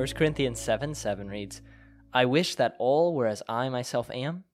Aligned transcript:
1 0.00 0.08
Corinthians 0.14 0.58
7 0.58 0.94
7 0.94 1.28
reads, 1.28 1.60
I 2.10 2.24
wish 2.24 2.54
that 2.54 2.74
all 2.78 3.14
were 3.14 3.26
as 3.26 3.42
I 3.46 3.68
myself 3.68 4.10
am, 4.10 4.44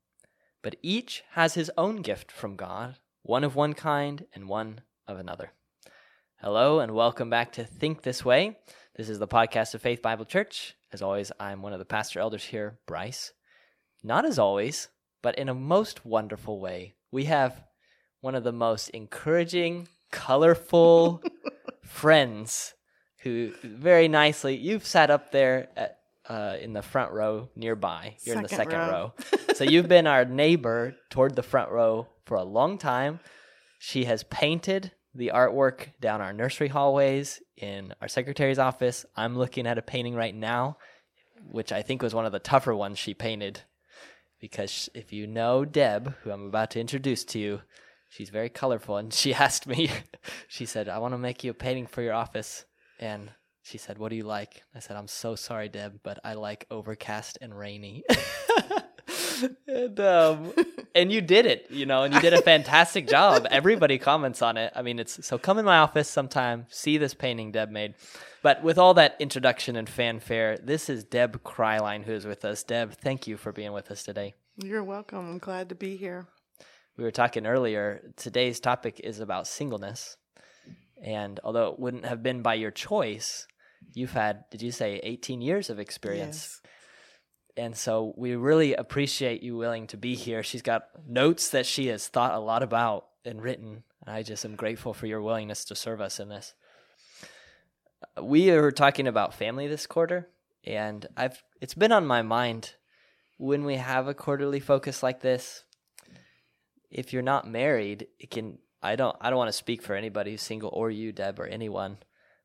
but 0.61 0.75
each 0.83 1.23
has 1.35 1.55
his 1.55 1.71
own 1.79 2.03
gift 2.03 2.33
from 2.33 2.57
God, 2.57 2.97
one 3.23 3.45
of 3.45 3.55
one 3.55 3.73
kind 3.73 4.27
and 4.35 4.49
one 4.49 4.81
of 5.07 5.21
another. 5.21 5.53
Hello, 6.41 6.81
and 6.81 6.97
welcome 6.97 7.31
back 7.31 7.53
to 7.53 7.65
Think 7.65 8.03
This 8.03 8.25
Way. 8.25 8.59
This 8.97 9.09
is 9.09 9.21
the 9.21 9.29
podcast 9.29 9.73
of 9.73 9.83
Faith 9.83 10.03
Bible 10.03 10.25
Church. 10.25 10.75
As 10.93 11.01
always, 11.01 11.31
I'm 11.39 11.63
one 11.63 11.73
of 11.73 11.79
the 11.79 11.85
pastor 11.85 12.19
elders 12.19 12.47
here, 12.47 12.81
Bryce. 12.85 13.33
Not 14.03 14.25
as 14.25 14.41
always, 14.41 14.89
but 15.23 15.39
in 15.39 15.49
a 15.49 15.55
most 15.55 16.05
wonderful 16.05 16.59
way, 16.59 16.95
we 17.13 17.27
have 17.27 17.63
one 18.21 18.35
of 18.35 18.43
the 18.43 18.51
most 18.51 18.89
encouraging, 18.89 19.87
colorful 20.11 21.23
friends 21.85 22.75
who 23.27 23.53
very 23.63 24.09
nicely, 24.09 24.57
you've 24.57 24.87
sat 24.87 25.11
up 25.11 25.33
there 25.33 25.69
at, 25.77 25.99
uh, 26.29 26.57
in 26.61 26.73
the 26.73 26.83
front 26.83 27.13
row 27.13 27.49
nearby. 27.57 28.17
You're 28.25 28.37
in 28.37 28.43
the 28.43 28.49
Second 28.49 28.71
second 28.71 28.89
row. 28.89 29.13
row. 29.33 29.55
so 29.55 29.65
you've 29.65 29.89
been 29.89 30.07
our 30.07 30.25
neighbor 30.25 30.95
toward 31.11 31.35
the 31.35 31.43
front 31.43 31.71
row 31.71 32.07
for 32.25 32.37
a 32.37 32.45
long 32.45 32.79
time. 32.79 33.21
She 33.79 34.05
has 34.05 34.23
painted 34.25 34.93
the 35.15 35.33
artwork 35.35 35.89
down 36.01 36.21
our 36.21 36.33
nursery 36.33 36.69
hallways 36.69 37.41
in 37.57 37.93
our 38.01 38.09
secretary's 38.09 38.59
office. 38.59 39.05
I'm 39.17 39.37
looking 39.37 39.67
at 39.67 39.79
a 39.79 39.83
painting 39.83 40.15
right 40.15 40.35
now, 40.35 40.77
which 41.51 41.73
I 41.73 41.83
think 41.83 42.03
was 42.03 42.15
one 42.15 42.27
of 42.27 42.33
the 42.33 42.39
tougher 42.39 42.75
ones 42.75 42.99
she 42.99 43.15
painted. 43.15 43.63
Because 44.41 44.89
if 44.95 45.13
you 45.13 45.27
know 45.27 45.65
Deb, 45.65 46.15
who 46.23 46.31
I'm 46.31 46.47
about 46.47 46.71
to 46.73 46.81
introduce 46.81 47.25
to 47.25 47.39
you, 47.39 47.63
she's 48.09 48.29
very 48.31 48.49
colorful. 48.51 48.97
And 48.99 49.13
she 49.13 49.33
asked 49.47 49.67
me, 49.67 49.91
she 50.49 50.67
said, 50.67 50.89
I 50.89 50.99
want 50.99 51.15
to 51.15 51.19
make 51.19 51.43
you 51.45 51.51
a 51.53 51.55
painting 51.55 51.87
for 51.87 52.03
your 52.03 52.15
office. 52.15 52.65
And 52.99 53.31
she 53.63 53.79
said, 53.79 53.99
What 53.99 54.11
do 54.11 54.17
you 54.17 54.25
like? 54.25 54.63
I 54.75 54.79
said, 54.79 54.97
I'm 54.97 55.09
so 55.09 55.35
sorry, 55.35 55.69
Deb, 55.69 56.01
but 56.03 56.19
I 56.25 56.35
like 56.35 56.67
overcast 56.71 57.39
and 57.41 57.57
rainy. 57.57 58.05
and, 59.67 60.01
um, 60.01 60.53
and 60.95 61.13
you 61.13 61.21
did 61.21 61.47
it, 61.47 61.67
you 61.71 61.87
know, 61.87 62.05
and 62.05 62.15
you 62.15 62.21
did 62.21 62.33
a 62.33 62.43
fantastic 62.43 63.09
job. 63.09 63.47
Everybody 63.51 63.99
comments 63.99 64.43
on 64.43 64.57
it. 64.57 64.73
I 64.75 64.83
mean, 64.83 64.99
it's 64.99 65.27
so 65.27 65.39
come 65.39 65.59
in 65.59 65.65
my 65.65 65.79
office 65.79 66.09
sometime, 66.09 66.67
see 66.69 66.99
this 66.99 67.15
painting 67.15 67.53
Deb 67.53 67.71
made. 67.71 67.95
But 68.43 68.63
with 68.63 68.79
all 68.79 68.95
that 68.95 69.17
introduction 69.19 69.77
and 69.77 69.89
fanfare, 69.89 70.59
this 70.59 70.89
is 70.89 71.05
Deb 71.05 71.43
Kryline 71.43 72.05
who 72.05 72.13
is 72.13 72.27
with 72.27 72.45
us. 72.45 72.63
Deb, 72.63 72.93
thank 72.93 73.27
you 73.27 73.37
for 73.37 73.53
being 73.53 73.73
with 73.73 73.91
us 73.91 74.03
today. 74.05 74.35
You're 74.63 74.85
welcome. 74.85 75.19
I'm 75.19 75.39
glad 75.39 75.69
to 75.71 75.75
be 75.75 75.97
here. 75.97 76.27
We 76.97 77.05
were 77.05 77.11
talking 77.11 77.47
earlier, 77.47 78.13
today's 78.17 78.59
topic 78.59 79.01
is 79.05 79.21
about 79.21 79.47
singleness. 79.47 80.17
And 81.03 81.41
although 81.45 81.69
it 81.73 81.79
wouldn't 81.79 82.07
have 82.07 82.23
been 82.23 82.43
by 82.43 82.55
your 82.55 82.71
choice, 82.71 83.47
you've 83.93 84.13
had, 84.13 84.45
did 84.51 84.63
you 84.63 84.73
say 84.73 85.01
18 85.03 85.41
years 85.41 85.71
of 85.71 85.79
experience? 85.79 86.61
Yes 86.65 86.71
And 87.57 87.77
so 87.77 88.13
we 88.17 88.37
really 88.37 88.75
appreciate 88.75 89.43
you 89.43 89.57
willing 89.57 89.87
to 89.89 89.97
be 89.97 90.15
here. 90.15 90.43
She's 90.43 90.63
got 90.63 90.89
notes 91.07 91.51
that 91.51 91.67
she 91.67 91.87
has 91.87 92.07
thought 92.07 92.35
a 92.35 92.39
lot 92.39 92.63
about 92.63 93.07
and 93.25 93.43
written. 93.43 93.83
And 94.05 94.15
I 94.15 94.23
just 94.23 94.45
am 94.45 94.57
grateful 94.57 94.93
for 94.93 95.07
your 95.07 95.23
willingness 95.23 95.65
to 95.67 95.75
serve 95.75 96.01
us 96.01 96.21
in 96.21 96.29
this. 96.29 96.55
We 98.21 98.51
are 98.51 98.71
talking 98.71 99.07
about 99.07 99.35
family 99.35 99.67
this 99.67 99.87
quarter, 99.87 100.29
and 100.65 101.07
I've 101.17 101.43
it's 101.61 101.75
been 101.75 101.93
on 101.93 102.07
my 102.07 102.23
mind 102.23 102.75
when 103.39 103.65
we 103.65 103.77
have 103.77 104.07
a 104.07 104.15
quarterly 104.15 104.61
focus 104.61 105.03
like 105.03 105.21
this. 105.21 105.65
If 106.91 107.13
you're 107.13 107.23
not 107.23 107.49
married, 107.49 108.07
it 108.19 108.31
can 108.31 108.59
I 108.87 108.97
don't 108.97 109.17
I 109.21 109.31
don't 109.31 109.39
want 109.39 109.49
to 109.49 109.53
speak 109.53 109.83
for 109.83 109.95
anybody 109.95 110.31
who's 110.33 110.43
single 110.43 110.71
or 110.73 110.91
you, 110.91 111.13
Deb, 111.13 111.39
or 111.41 111.47
anyone, 111.47 111.99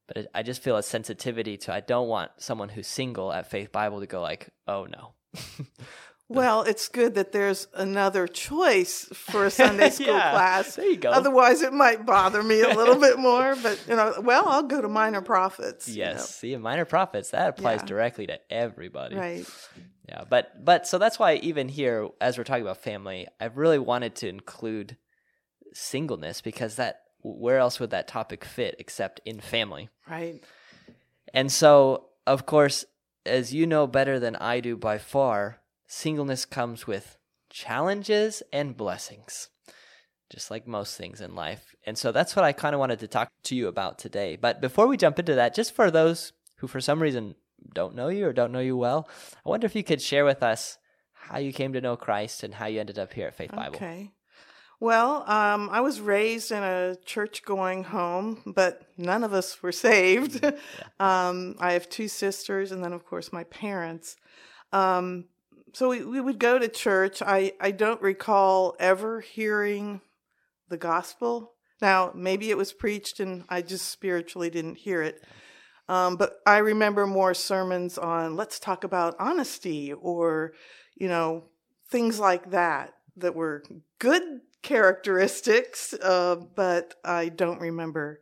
but 0.07 0.17
it, 0.17 0.27
I 0.33 0.43
just 0.43 0.61
feel 0.63 0.77
a 0.77 0.83
sensitivity 0.83 1.57
to 1.57 1.73
I 1.73 1.79
don't 1.81 2.07
want 2.07 2.31
someone 2.37 2.69
who's 2.69 2.87
single 2.87 3.31
at 3.31 3.49
Faith 3.49 3.71
Bible 3.71 3.99
to 4.01 4.07
go 4.07 4.21
like, 4.21 4.49
oh 4.67 4.85
no. 4.85 5.13
Well, 6.33 6.61
it's 6.61 6.87
good 6.87 7.15
that 7.15 7.33
there's 7.33 7.67
another 7.73 8.25
choice 8.25 9.03
for 9.13 9.45
a 9.45 9.51
Sunday 9.61 9.89
school 9.89 10.07
Yeah, 10.15 10.31
class. 10.31 10.75
there 10.77 10.85
you 10.85 10.95
go. 10.95 11.11
Otherwise, 11.11 11.61
it 11.61 11.73
might 11.73 12.05
bother 12.05 12.41
me 12.41 12.61
a 12.61 12.69
little 12.69 12.95
bit 13.07 13.19
more. 13.19 13.53
But 13.61 13.83
you 13.85 13.97
know, 13.97 14.13
well, 14.23 14.47
I'll 14.47 14.63
go 14.63 14.79
to 14.81 14.87
minor 14.87 15.21
prophets. 15.21 15.89
you 15.89 15.95
yes, 15.97 16.15
know. 16.19 16.23
see, 16.23 16.55
minor 16.55 16.85
prophets 16.85 17.31
that 17.31 17.49
applies 17.49 17.81
Yeah. 17.81 17.85
directly 17.87 18.27
to 18.27 18.39
everybody. 18.49 19.17
Right. 19.17 19.45
Yeah, 20.07 20.23
but 20.29 20.63
but 20.63 20.87
so 20.87 20.97
that's 20.97 21.19
why 21.19 21.35
even 21.35 21.67
here, 21.67 22.07
as 22.21 22.37
we're 22.37 22.45
talking 22.45 22.63
about 22.63 22.77
family, 22.77 23.27
I've 23.41 23.57
really 23.57 23.79
wanted 23.79 24.15
to 24.17 24.29
include 24.29 24.95
singleness 25.73 26.41
because 26.41 26.75
that 26.75 27.01
where 27.23 27.57
else 27.57 27.79
would 27.79 27.91
that 27.91 28.07
topic 28.07 28.43
fit 28.43 28.75
except 28.79 29.21
in 29.25 29.39
family? 29.39 29.89
Right. 30.09 30.43
And 31.33 31.51
so, 31.51 32.07
of 32.25 32.45
course, 32.45 32.85
as 33.25 33.53
you 33.53 33.67
know 33.67 33.87
better 33.87 34.19
than 34.19 34.35
I 34.37 34.59
do 34.59 34.75
by 34.75 34.97
far, 34.97 35.61
singleness 35.87 36.45
comes 36.45 36.87
with 36.87 37.17
challenges 37.49 38.41
and 38.51 38.75
blessings, 38.75 39.49
just 40.29 40.49
like 40.49 40.67
most 40.67 40.97
things 40.97 41.21
in 41.21 41.35
life. 41.35 41.75
And 41.85 41.97
so 41.97 42.11
that's 42.11 42.35
what 42.35 42.45
I 42.45 42.53
kind 42.53 42.73
of 42.73 42.79
wanted 42.79 42.99
to 42.99 43.07
talk 43.07 43.29
to 43.43 43.55
you 43.55 43.67
about 43.67 43.99
today. 43.99 44.35
But 44.35 44.61
before 44.61 44.87
we 44.87 44.97
jump 44.97 45.19
into 45.19 45.35
that, 45.35 45.53
just 45.53 45.73
for 45.73 45.91
those 45.91 46.33
who 46.57 46.67
for 46.67 46.81
some 46.81 47.01
reason 47.01 47.35
don't 47.73 47.95
know 47.95 48.07
you 48.07 48.25
or 48.25 48.33
don't 48.33 48.51
know 48.51 48.59
you 48.59 48.77
well, 48.77 49.07
I 49.45 49.49
wonder 49.49 49.65
if 49.65 49.75
you 49.75 49.83
could 49.83 50.01
share 50.01 50.25
with 50.25 50.41
us 50.41 50.77
how 51.13 51.37
you 51.37 51.53
came 51.53 51.73
to 51.73 51.81
know 51.81 51.95
Christ 51.95 52.43
and 52.43 52.53
how 52.53 52.65
you 52.65 52.79
ended 52.79 52.97
up 52.97 53.13
here 53.13 53.27
at 53.27 53.35
Faith 53.35 53.51
Bible. 53.51 53.75
Okay. 53.75 54.11
Well, 54.81 55.29
um, 55.29 55.69
I 55.71 55.81
was 55.81 56.01
raised 56.01 56.51
in 56.51 56.63
a 56.63 56.95
church 57.05 57.43
going 57.45 57.83
home, 57.83 58.41
but 58.47 58.81
none 58.97 59.23
of 59.23 59.31
us 59.31 59.61
were 59.61 59.71
saved. 59.71 60.43
um, 60.99 61.55
I 61.59 61.73
have 61.73 61.87
two 61.87 62.07
sisters, 62.07 62.71
and 62.71 62.83
then, 62.83 62.91
of 62.91 63.05
course, 63.05 63.31
my 63.31 63.43
parents. 63.43 64.15
Um, 64.73 65.25
so 65.73 65.89
we, 65.89 66.03
we 66.03 66.19
would 66.19 66.39
go 66.39 66.57
to 66.57 66.67
church. 66.67 67.21
I, 67.21 67.53
I 67.61 67.69
don't 67.69 68.01
recall 68.01 68.75
ever 68.79 69.21
hearing 69.21 70.01
the 70.69 70.77
gospel. 70.77 71.53
Now, 71.79 72.11
maybe 72.15 72.49
it 72.49 72.57
was 72.57 72.73
preached 72.73 73.19
and 73.19 73.43
I 73.49 73.61
just 73.61 73.87
spiritually 73.87 74.49
didn't 74.49 74.77
hear 74.77 75.03
it. 75.03 75.23
Um, 75.89 76.15
but 76.15 76.37
I 76.47 76.57
remember 76.57 77.05
more 77.05 77.35
sermons 77.35 77.99
on 77.99 78.35
let's 78.35 78.59
talk 78.59 78.83
about 78.83 79.15
honesty 79.19 79.93
or, 79.93 80.53
you 80.95 81.07
know, 81.07 81.43
things 81.91 82.19
like 82.19 82.49
that 82.49 82.93
that 83.21 83.35
were 83.35 83.63
good 83.99 84.41
characteristics, 84.61 85.93
uh, 85.93 86.35
but 86.55 86.95
I 87.03 87.29
don't 87.29 87.61
remember 87.61 88.21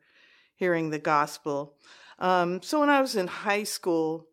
hearing 0.55 0.89
the 0.89 0.99
gospel. 0.99 1.75
Um, 2.19 2.61
so 2.61 2.81
when 2.81 2.89
I 2.89 3.01
was 3.01 3.15
in 3.15 3.27
high 3.27 3.63
school, 3.63 4.27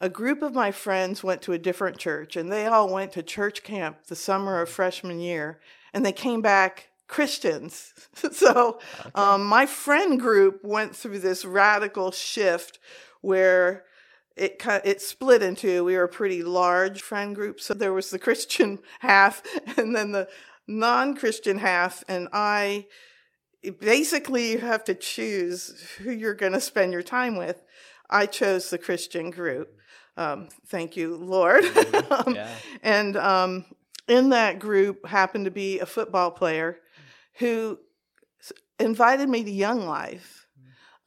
a 0.00 0.08
group 0.08 0.42
of 0.42 0.54
my 0.54 0.72
friends 0.72 1.22
went 1.22 1.42
to 1.42 1.52
a 1.52 1.58
different 1.58 1.96
church 1.96 2.36
and 2.36 2.50
they 2.50 2.66
all 2.66 2.92
went 2.92 3.12
to 3.12 3.22
church 3.22 3.62
camp 3.62 4.06
the 4.08 4.16
summer 4.16 4.60
of 4.60 4.68
freshman 4.68 5.20
year 5.20 5.60
and 5.94 6.04
they 6.04 6.12
came 6.12 6.42
back 6.42 6.88
Christians. 7.06 7.94
so 8.32 8.80
um, 9.14 9.44
my 9.44 9.66
friend 9.66 10.18
group 10.18 10.64
went 10.64 10.96
through 10.96 11.20
this 11.20 11.44
radical 11.44 12.10
shift 12.10 12.78
where 13.20 13.84
it 14.36 14.58
ki- 14.58 14.80
it 14.84 15.00
split 15.00 15.42
into 15.42 15.84
we 15.84 15.96
were 15.96 16.04
a 16.04 16.08
pretty 16.08 16.42
large 16.42 17.02
friend 17.02 17.34
group 17.34 17.60
so 17.60 17.74
there 17.74 17.92
was 17.92 18.10
the 18.10 18.18
christian 18.18 18.78
half 19.00 19.42
and 19.76 19.94
then 19.94 20.12
the 20.12 20.28
non-christian 20.66 21.58
half 21.58 22.02
and 22.08 22.28
i 22.32 22.86
basically 23.80 24.52
you 24.52 24.58
have 24.58 24.84
to 24.84 24.94
choose 24.94 25.86
who 25.98 26.10
you're 26.10 26.34
going 26.34 26.52
to 26.52 26.60
spend 26.60 26.92
your 26.92 27.02
time 27.02 27.36
with. 27.36 27.62
I 28.10 28.26
chose 28.26 28.70
the 28.70 28.78
christian 28.78 29.30
group. 29.30 29.78
Um, 30.16 30.48
thank 30.66 30.96
you 30.96 31.16
lord. 31.16 31.64
Um, 32.10 32.34
Yeah. 32.34 32.48
and 32.82 33.16
um, 33.16 33.64
in 34.08 34.30
that 34.30 34.58
group 34.58 35.06
happened 35.06 35.44
to 35.46 35.50
be 35.50 35.78
a 35.78 35.86
football 35.86 36.30
player 36.30 36.78
who 37.34 37.78
invited 38.78 39.28
me 39.28 39.44
to 39.44 39.50
young 39.50 39.86
life 39.86 40.41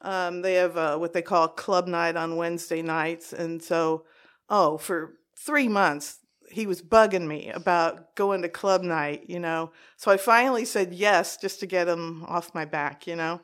um, 0.05 0.43
they 0.43 0.53
have 0.53 0.77
uh, 0.77 0.97
what 0.97 1.13
they 1.13 1.23
call 1.23 1.47
club 1.47 1.87
night 1.87 2.15
on 2.15 2.35
Wednesday 2.35 2.83
nights. 2.83 3.33
And 3.33 3.61
so, 3.61 4.05
oh, 4.49 4.77
for 4.77 5.15
three 5.35 5.67
months, 5.67 6.19
he 6.51 6.67
was 6.67 6.81
bugging 6.83 7.27
me 7.27 7.49
about 7.49 8.15
going 8.15 8.43
to 8.43 8.49
club 8.49 8.83
night, 8.83 9.25
you 9.27 9.39
know. 9.39 9.71
So 9.97 10.11
I 10.11 10.17
finally 10.17 10.63
said 10.63 10.93
yes 10.93 11.37
just 11.37 11.59
to 11.61 11.65
get 11.65 11.87
him 11.87 12.23
off 12.27 12.53
my 12.53 12.65
back, 12.65 13.07
you 13.07 13.15
know. 13.15 13.41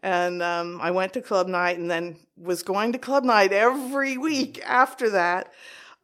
And 0.00 0.42
um, 0.42 0.80
I 0.82 0.90
went 0.90 1.14
to 1.14 1.22
club 1.22 1.48
night 1.48 1.78
and 1.78 1.90
then 1.90 2.18
was 2.36 2.62
going 2.62 2.92
to 2.92 2.98
club 2.98 3.24
night 3.24 3.52
every 3.52 4.18
week 4.18 4.60
after 4.66 5.10
that 5.10 5.50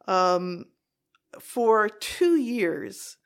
um, 0.07 0.65
for 1.39 1.87
two 1.87 2.35
years. 2.35 3.17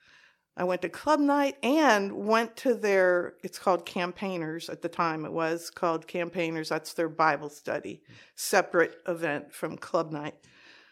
I 0.56 0.64
went 0.66 0.84
to 0.84 0.90
club 0.90 1.20
night 1.20 1.58
and 1.64 2.12
went 2.28 2.56
to 2.58 2.76
their, 2.76 3.34
it's 3.44 3.58
called 3.58 3.86
campaigners 3.86 4.70
at 4.70 4.82
the 4.82 4.90
time, 4.90 5.26
it 5.26 5.34
was 5.34 5.72
called 5.72 6.08
campaigners. 6.08 6.70
That's 6.70 6.94
their 6.94 7.10
Bible 7.10 7.50
study, 7.50 8.04
separate 8.36 8.98
event 9.08 9.52
from 9.52 9.78
club 9.78 10.12
night. 10.12 10.36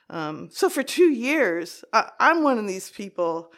Um, 0.09 0.49
so 0.51 0.69
for 0.69 0.83
two 0.83 1.11
years, 1.11 1.85
I, 1.93 2.09
I'm 2.19 2.43
one 2.43 2.57
of 2.57 2.67
these 2.67 2.89
people. 2.89 3.51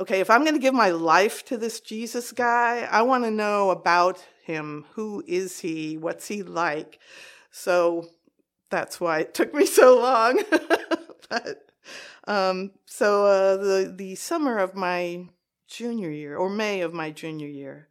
Okay, 0.00 0.20
if 0.20 0.30
I'm 0.30 0.42
going 0.42 0.54
to 0.54 0.60
give 0.60 0.74
my 0.74 0.90
life 0.90 1.44
to 1.46 1.56
this 1.56 1.80
Jesus 1.80 2.30
guy, 2.30 2.88
I 2.90 3.02
want 3.02 3.24
to 3.24 3.30
know 3.30 3.70
about 3.70 4.24
him. 4.44 4.86
Who 4.92 5.24
is 5.26 5.58
he? 5.58 5.98
What's 5.98 6.28
he 6.28 6.44
like? 6.44 7.00
So 7.50 8.06
that's 8.70 9.00
why 9.00 9.20
it 9.20 9.34
took 9.34 9.52
me 9.52 9.66
so 9.66 9.98
long. 9.98 10.40
but 11.28 11.72
um, 12.28 12.70
so 12.86 13.26
uh, 13.26 13.56
the 13.56 13.94
the 13.94 14.14
summer 14.14 14.58
of 14.58 14.74
my 14.74 15.26
junior 15.68 16.10
year, 16.10 16.36
or 16.36 16.50
May 16.50 16.80
of 16.80 16.92
my 16.92 17.10
junior 17.10 17.46
year, 17.46 17.88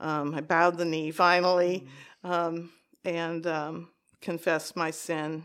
um, 0.00 0.34
I 0.34 0.40
bowed 0.40 0.78
the 0.78 0.84
knee 0.84 1.10
finally 1.10 1.86
um, 2.24 2.72
and 3.04 3.46
um, 3.46 3.90
confessed 4.20 4.76
my 4.76 4.90
sin 4.90 5.44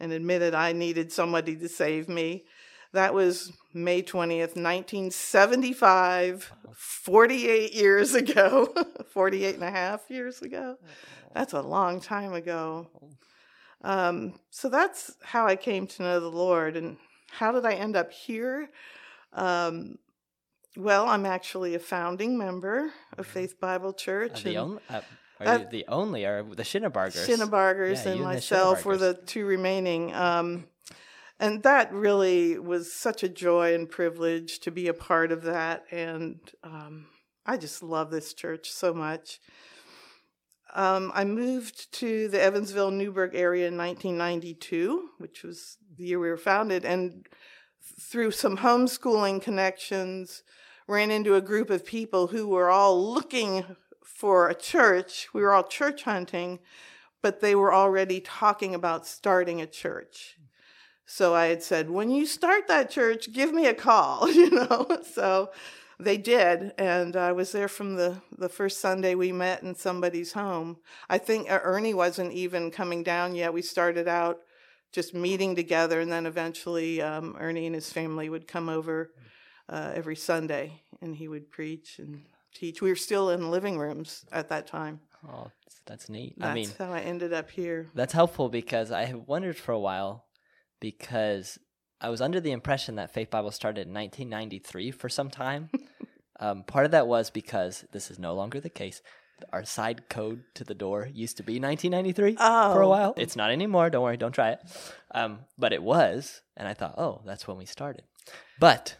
and 0.00 0.12
admitted 0.12 0.54
I 0.54 0.72
needed 0.72 1.12
somebody 1.12 1.56
to 1.56 1.68
save 1.68 2.08
me. 2.08 2.44
That 2.92 3.14
was 3.14 3.52
May 3.72 4.02
20th, 4.02 4.56
1975, 4.56 6.52
48 6.74 7.74
years 7.74 8.14
ago, 8.14 8.74
48 9.10 9.54
and 9.54 9.64
a 9.64 9.70
half 9.70 10.10
years 10.10 10.42
ago. 10.42 10.76
That's 11.34 11.52
a 11.52 11.60
long 11.60 12.00
time 12.00 12.32
ago. 12.32 12.88
Um, 13.82 14.34
so 14.50 14.68
that's 14.68 15.14
how 15.22 15.46
I 15.46 15.56
came 15.56 15.86
to 15.86 16.02
know 16.02 16.20
the 16.20 16.30
Lord. 16.30 16.76
And 16.76 16.96
how 17.30 17.52
did 17.52 17.66
I 17.66 17.74
end 17.74 17.96
up 17.96 18.12
here? 18.12 18.68
Um, 19.32 19.98
well, 20.76 21.08
I'm 21.08 21.26
actually 21.26 21.74
a 21.74 21.78
founding 21.78 22.36
member 22.38 22.90
of 23.16 23.26
Faith 23.26 23.58
Bible 23.60 23.92
Church. 23.92 24.40
Uh, 24.40 24.44
the 24.44 24.48
and- 24.50 24.58
only, 24.58 24.82
uh, 24.90 25.00
are 25.40 25.46
Uh, 25.46 25.58
you 25.58 25.66
the 25.70 25.84
only, 25.88 26.24
or 26.24 26.42
the 26.42 26.62
Shinnebargers? 26.62 27.26
Shinnebargers 27.26 28.04
Yeah, 28.04 28.10
and 28.10 28.18
you 28.20 28.24
and 28.24 28.32
the 28.32 28.36
myself 28.36 28.84
were 28.84 28.96
the 28.96 29.14
two 29.14 29.44
remaining. 29.46 30.14
Um, 30.14 30.66
and 31.40 31.62
that 31.62 31.92
really 31.92 32.58
was 32.58 32.92
such 32.92 33.22
a 33.22 33.28
joy 33.28 33.74
and 33.74 33.88
privilege 33.90 34.60
to 34.60 34.70
be 34.70 34.88
a 34.88 34.94
part 34.94 35.32
of 35.32 35.42
that. 35.42 35.84
And 35.90 36.40
um, 36.62 37.06
I 37.44 37.56
just 37.58 37.82
love 37.82 38.10
this 38.10 38.32
church 38.32 38.70
so 38.70 38.94
much. 38.94 39.40
Um, 40.74 41.10
I 41.14 41.24
moved 41.24 41.90
to 42.00 42.28
the 42.28 42.40
Evansville 42.40 42.90
Newburgh 42.90 43.34
area 43.34 43.68
in 43.68 43.76
1992, 43.78 45.10
which 45.18 45.42
was 45.42 45.78
the 45.96 46.04
year 46.04 46.18
we 46.18 46.28
were 46.28 46.36
founded. 46.36 46.84
And 46.84 47.26
through 48.00 48.32
some 48.32 48.58
homeschooling 48.58 49.40
connections, 49.40 50.42
ran 50.86 51.10
into 51.10 51.34
a 51.34 51.40
group 51.40 51.70
of 51.70 51.84
people 51.84 52.28
who 52.28 52.48
were 52.48 52.70
all 52.70 53.12
looking 53.12 53.64
for 54.02 54.48
a 54.48 54.54
church. 54.54 55.28
We 55.32 55.42
were 55.42 55.52
all 55.52 55.64
church 55.64 56.04
hunting, 56.04 56.60
but 57.22 57.40
they 57.40 57.54
were 57.54 57.74
already 57.74 58.20
talking 58.20 58.74
about 58.74 59.06
starting 59.06 59.60
a 59.60 59.66
church. 59.66 60.36
So 61.04 61.34
I 61.34 61.46
had 61.46 61.62
said, 61.62 61.90
when 61.90 62.10
you 62.10 62.26
start 62.26 62.66
that 62.68 62.90
church, 62.90 63.32
give 63.32 63.52
me 63.52 63.66
a 63.66 63.74
call, 63.74 64.30
you 64.32 64.50
know. 64.50 65.00
So 65.12 65.50
they 65.98 66.16
did, 66.18 66.72
and 66.78 67.16
I 67.16 67.32
was 67.32 67.52
there 67.52 67.68
from 67.68 67.94
the, 67.96 68.20
the 68.36 68.48
first 68.48 68.80
Sunday 68.80 69.14
we 69.14 69.32
met 69.32 69.62
in 69.62 69.74
somebody's 69.74 70.32
home. 70.32 70.78
I 71.08 71.18
think 71.18 71.50
uh, 71.50 71.60
Ernie 71.62 71.94
wasn't 71.94 72.32
even 72.32 72.70
coming 72.70 73.02
down 73.02 73.34
yet. 73.34 73.54
We 73.54 73.62
started 73.62 74.08
out 74.08 74.40
just 74.92 75.14
meeting 75.14 75.54
together, 75.54 76.00
and 76.00 76.10
then 76.10 76.26
eventually 76.26 77.00
um, 77.00 77.36
Ernie 77.38 77.66
and 77.66 77.74
his 77.74 77.92
family 77.92 78.28
would 78.28 78.48
come 78.48 78.68
over 78.68 79.10
uh, 79.68 79.92
every 79.94 80.16
Sunday, 80.16 80.82
and 81.00 81.14
he 81.16 81.28
would 81.28 81.50
preach 81.50 81.98
and 81.98 82.22
teach. 82.54 82.80
We 82.82 82.90
were 82.90 82.96
still 82.96 83.30
in 83.30 83.50
living 83.50 83.78
rooms 83.78 84.24
at 84.32 84.48
that 84.48 84.66
time. 84.66 85.00
Oh, 85.28 85.50
that's, 85.64 85.80
that's 85.86 86.08
neat. 86.08 86.34
That's 86.38 86.50
I 86.50 86.54
mean, 86.54 86.68
how 86.78 86.92
I 86.92 87.00
ended 87.00 87.32
up 87.32 87.50
here. 87.50 87.90
that's 87.94 88.12
helpful 88.12 88.48
because 88.48 88.90
I 88.92 89.04
have 89.06 89.26
wondered 89.26 89.56
for 89.56 89.72
a 89.72 89.78
while 89.80 90.26
because 90.80 91.58
I 92.00 92.10
was 92.10 92.20
under 92.20 92.40
the 92.40 92.52
impression 92.52 92.96
that 92.96 93.12
Faith 93.12 93.30
Bible 93.30 93.50
started 93.50 93.88
in 93.88 93.94
1993 93.94 94.90
for 94.92 95.08
some 95.08 95.30
time. 95.30 95.70
um, 96.40 96.62
part 96.64 96.84
of 96.84 96.90
that 96.92 97.06
was 97.08 97.30
because 97.30 97.84
this 97.92 98.10
is 98.10 98.18
no 98.18 98.34
longer 98.34 98.60
the 98.60 98.68
case. 98.70 99.02
Our 99.52 99.64
side 99.64 100.08
code 100.08 100.44
to 100.54 100.64
the 100.64 100.74
door 100.74 101.08
used 101.12 101.36
to 101.38 101.42
be 101.42 101.60
1993 101.60 102.36
for 102.36 102.42
a 102.82 102.86
Oh. 102.86 102.88
while. 102.88 103.14
It's 103.16 103.36
not 103.36 103.50
anymore. 103.50 103.90
Don't 103.90 104.02
worry. 104.02 104.16
Don't 104.16 104.32
try 104.32 104.50
it. 104.52 104.60
Um, 105.14 105.40
but 105.58 105.72
it 105.74 105.82
was. 105.82 106.40
And 106.56 106.66
I 106.66 106.72
thought, 106.74 106.94
oh, 106.98 107.20
that's 107.26 107.46
when 107.46 107.58
we 107.58 107.66
started. 107.66 108.02
But 108.58 108.96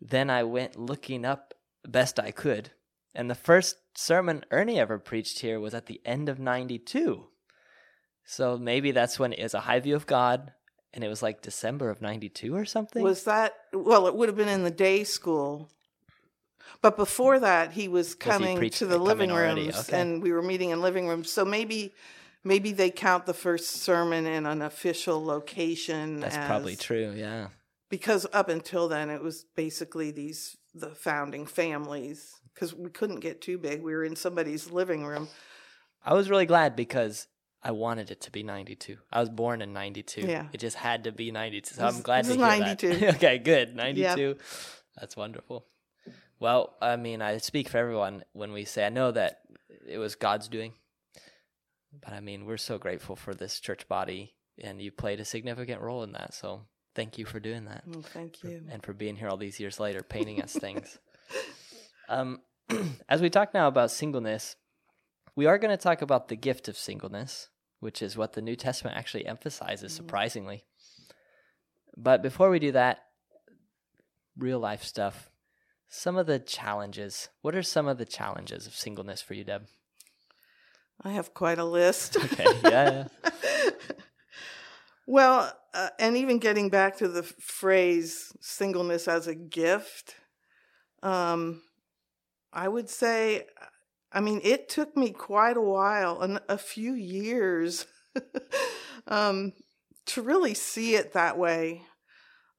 then 0.00 0.30
I 0.30 0.42
went 0.44 0.76
looking 0.76 1.24
up 1.24 1.54
best 1.86 2.18
I 2.18 2.30
could. 2.30 2.70
And 3.14 3.28
the 3.30 3.34
first 3.34 3.76
sermon 3.96 4.44
Ernie 4.50 4.78
ever 4.78 4.98
preached 4.98 5.40
here 5.40 5.58
was 5.58 5.74
at 5.74 5.86
the 5.86 6.00
end 6.04 6.28
of 6.28 6.38
92. 6.38 7.26
So 8.24 8.56
maybe 8.56 8.92
that's 8.92 9.18
when 9.18 9.32
it 9.32 9.42
was 9.42 9.54
a 9.54 9.60
high 9.60 9.80
view 9.80 9.96
of 9.96 10.06
God. 10.06 10.52
And 10.92 11.04
it 11.04 11.08
was 11.08 11.22
like 11.22 11.42
December 11.42 11.90
of 11.90 12.00
92 12.02 12.54
or 12.54 12.64
something. 12.64 13.02
Was 13.02 13.24
that, 13.24 13.54
well, 13.72 14.06
it 14.06 14.14
would 14.14 14.28
have 14.28 14.36
been 14.36 14.48
in 14.48 14.64
the 14.64 14.70
day 14.70 15.04
school. 15.04 15.70
But 16.82 16.96
before 16.96 17.38
that, 17.40 17.72
he 17.72 17.88
was 17.88 18.14
coming 18.14 18.56
preached- 18.56 18.78
to 18.78 18.86
the 18.86 18.98
living 18.98 19.32
rooms, 19.32 19.76
Okay. 19.88 20.00
and 20.00 20.22
we 20.22 20.32
were 20.32 20.42
meeting 20.42 20.70
in 20.70 20.80
living 20.80 21.06
rooms. 21.08 21.30
So 21.30 21.44
maybe, 21.44 21.92
maybe 22.44 22.72
they 22.72 22.90
count 22.90 23.26
the 23.26 23.34
first 23.34 23.68
sermon 23.82 24.26
in 24.26 24.46
an 24.46 24.62
official 24.62 25.22
location. 25.24 26.20
that's 26.20 26.36
probably 26.36 26.76
true. 26.76 27.12
Yeah. 27.16 27.48
Because 27.90 28.26
up 28.32 28.48
until 28.48 28.88
then 28.88 29.10
it 29.10 29.22
was 29.22 29.44
basically 29.54 30.10
these 30.10 30.56
the 30.74 30.90
founding 30.90 31.44
families 31.44 32.40
because 32.54 32.72
we 32.74 32.90
couldn't 32.90 33.20
get 33.20 33.40
too 33.40 33.58
big 33.58 33.82
we 33.82 33.92
were 33.92 34.04
in 34.04 34.16
somebody's 34.16 34.70
living 34.70 35.04
room 35.04 35.28
I 36.02 36.14
was 36.14 36.30
really 36.30 36.46
glad 36.46 36.76
because 36.76 37.26
I 37.62 37.72
wanted 37.72 38.10
it 38.10 38.22
to 38.22 38.30
be 38.30 38.42
92. 38.42 38.96
I 39.12 39.20
was 39.20 39.28
born 39.28 39.60
in 39.60 39.72
92. 39.72 40.22
Yeah. 40.22 40.46
It 40.52 40.58
just 40.60 40.76
had 40.76 41.04
to 41.04 41.12
be 41.12 41.30
92. 41.30 41.74
So 41.74 41.86
I'm 41.86 42.00
glad 42.00 42.24
this 42.24 42.36
to 42.36 42.42
is 42.42 42.54
hear 42.54 42.60
92. 42.60 42.96
that. 42.96 43.14
okay, 43.16 43.38
good. 43.38 43.76
92. 43.76 44.36
That's 44.98 45.16
wonderful. 45.16 45.66
Well, 46.38 46.74
I 46.80 46.96
mean, 46.96 47.20
I 47.20 47.36
speak 47.36 47.68
for 47.68 47.76
everyone 47.76 48.24
when 48.32 48.52
we 48.52 48.64
say 48.64 48.86
I 48.86 48.88
know 48.88 49.10
that 49.10 49.40
it 49.86 49.98
was 49.98 50.14
God's 50.14 50.48
doing. 50.48 50.72
But 52.02 52.14
I 52.14 52.20
mean, 52.20 52.46
we're 52.46 52.56
so 52.56 52.78
grateful 52.78 53.14
for 53.14 53.34
this 53.34 53.60
church 53.60 53.86
body 53.88 54.34
and 54.62 54.80
you 54.80 54.90
played 54.90 55.20
a 55.20 55.24
significant 55.24 55.82
role 55.82 56.02
in 56.02 56.12
that. 56.12 56.32
So 56.32 56.62
thank 56.94 57.18
you 57.18 57.24
for 57.24 57.40
doing 57.40 57.66
that 57.66 57.84
oh, 57.94 58.02
thank 58.02 58.42
you 58.42 58.62
and 58.70 58.82
for 58.82 58.92
being 58.92 59.16
here 59.16 59.28
all 59.28 59.36
these 59.36 59.60
years 59.60 59.78
later, 59.80 60.02
painting 60.02 60.42
us 60.42 60.52
things. 60.52 60.98
Um, 62.10 62.40
as 63.08 63.22
we 63.22 63.30
talk 63.30 63.54
now 63.54 63.68
about 63.68 63.92
singleness, 63.92 64.56
we 65.36 65.46
are 65.46 65.58
going 65.58 65.70
to 65.70 65.82
talk 65.82 66.02
about 66.02 66.26
the 66.26 66.34
gift 66.34 66.66
of 66.66 66.76
singleness, 66.76 67.48
which 67.78 68.02
is 68.02 68.16
what 68.16 68.32
the 68.32 68.42
New 68.42 68.56
Testament 68.56 68.96
actually 68.96 69.26
emphasizes, 69.26 69.92
surprisingly. 69.92 70.64
But 71.96 72.20
before 72.20 72.50
we 72.50 72.58
do 72.58 72.72
that, 72.72 72.98
real 74.36 74.58
life 74.58 74.82
stuff, 74.82 75.30
some 75.88 76.16
of 76.16 76.26
the 76.26 76.40
challenges. 76.40 77.28
What 77.42 77.54
are 77.54 77.62
some 77.62 77.86
of 77.86 77.98
the 77.98 78.04
challenges 78.04 78.66
of 78.66 78.74
singleness 78.74 79.22
for 79.22 79.34
you, 79.34 79.44
Deb? 79.44 79.66
i 81.02 81.12
have 81.12 81.32
quite 81.32 81.58
a 81.58 81.64
list 81.64 82.16
Okay, 82.16 82.46
yeah. 82.64 83.08
well 85.10 85.52
uh, 85.74 85.88
and 85.98 86.16
even 86.16 86.38
getting 86.38 86.70
back 86.70 86.96
to 86.96 87.08
the 87.08 87.24
phrase 87.24 88.32
singleness 88.40 89.08
as 89.08 89.26
a 89.26 89.34
gift 89.34 90.14
um 91.02 91.62
i 92.52 92.68
would 92.68 92.88
say 92.88 93.44
i 94.12 94.20
mean 94.20 94.40
it 94.44 94.68
took 94.68 94.96
me 94.96 95.10
quite 95.10 95.56
a 95.56 95.60
while 95.60 96.20
and 96.20 96.38
a 96.48 96.56
few 96.56 96.94
years 96.94 97.86
um 99.08 99.52
to 100.06 100.22
really 100.22 100.54
see 100.54 100.96
it 100.96 101.12
that 101.12 101.36
way. 101.36 101.82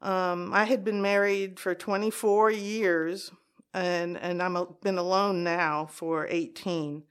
Um 0.01 0.51
i 0.53 0.65
had 0.65 0.83
been 0.83 1.01
married 1.01 1.57
for 1.57 1.73
24 1.73 2.51
years 2.51 3.31
and 3.73 4.17
and 4.17 4.43
i'm 4.43 4.57
been 4.81 4.97
alone 4.97 5.43
now 5.43 5.85
for 5.85 6.27
18 6.29 7.03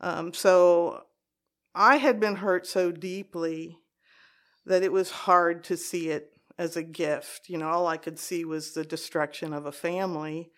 um 0.00 0.32
so 0.32 1.02
i 1.74 1.96
had 1.96 2.20
been 2.20 2.36
hurt 2.36 2.66
so 2.66 2.92
deeply 2.92 3.78
that 4.68 4.82
it 4.82 4.92
was 4.92 5.10
hard 5.10 5.64
to 5.64 5.76
see 5.76 6.10
it 6.10 6.32
as 6.58 6.76
a 6.76 6.82
gift. 6.82 7.48
You 7.48 7.58
know, 7.58 7.68
all 7.68 7.86
I 7.86 7.96
could 7.96 8.18
see 8.18 8.44
was 8.44 8.72
the 8.72 8.84
destruction 8.84 9.52
of 9.52 9.66
a 9.66 9.72
family 9.72 10.50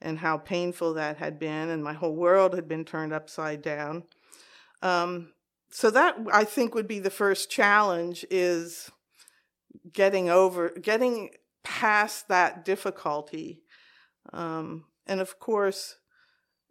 and 0.00 0.18
how 0.18 0.38
painful 0.38 0.94
that 0.94 1.18
had 1.18 1.38
been, 1.38 1.68
and 1.68 1.84
my 1.84 1.92
whole 1.92 2.16
world 2.16 2.54
had 2.54 2.66
been 2.66 2.84
turned 2.84 3.12
upside 3.12 3.60
down. 3.60 4.04
Um, 4.82 5.32
so 5.70 5.90
that 5.90 6.16
I 6.32 6.44
think 6.44 6.74
would 6.74 6.88
be 6.88 6.98
the 6.98 7.10
first 7.10 7.50
challenge 7.50 8.24
is 8.30 8.90
getting 9.92 10.30
over, 10.30 10.70
getting 10.70 11.30
past 11.62 12.28
that 12.28 12.64
difficulty, 12.64 13.62
um, 14.32 14.86
and 15.06 15.20
of 15.20 15.38
course, 15.38 15.96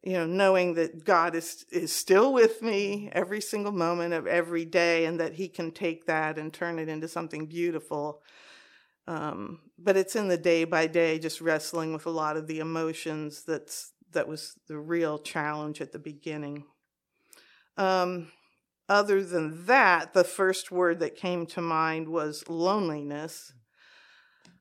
you 0.04 0.14
know, 0.14 0.26
knowing 0.26 0.76
that 0.76 1.04
God 1.04 1.36
is 1.36 1.66
is 1.72 1.94
still 1.94 2.34
with 2.34 2.62
me 2.62 3.10
every 3.12 3.42
single 3.42 3.72
moment 3.72 4.14
of 4.14 4.28
every 4.28 4.66
day, 4.66 5.06
and 5.06 5.20
that 5.20 5.34
He 5.34 5.48
can 5.50 5.72
take 5.72 6.06
that 6.06 6.38
and 6.38 6.54
turn 6.54 6.80
it 6.80 6.90
into 6.90 7.08
something 7.08 7.46
beautiful. 7.46 8.22
Um, 9.08 9.62
but 9.78 9.98
it's 9.98 10.16
in 10.16 10.28
the 10.28 10.38
day 10.38 10.64
by 10.66 10.88
day, 10.88 11.20
just 11.20 11.42
wrestling 11.42 11.94
with 11.94 12.06
a 12.06 12.12
lot 12.12 12.38
of 12.38 12.48
the 12.48 12.60
emotions. 12.60 13.44
That's 13.46 13.92
that 14.12 14.28
was 14.28 14.56
the 14.68 14.78
real 14.78 15.20
challenge 15.20 15.82
at 15.82 15.92
the 15.92 16.00
beginning. 16.00 16.66
Um, 17.78 18.32
other 18.88 19.24
than 19.24 19.66
that, 19.68 20.14
the 20.14 20.24
first 20.24 20.72
word 20.72 21.00
that 21.00 21.16
came 21.16 21.46
to 21.48 21.62
mind 21.62 22.10
was 22.10 22.44
loneliness. 22.50 23.54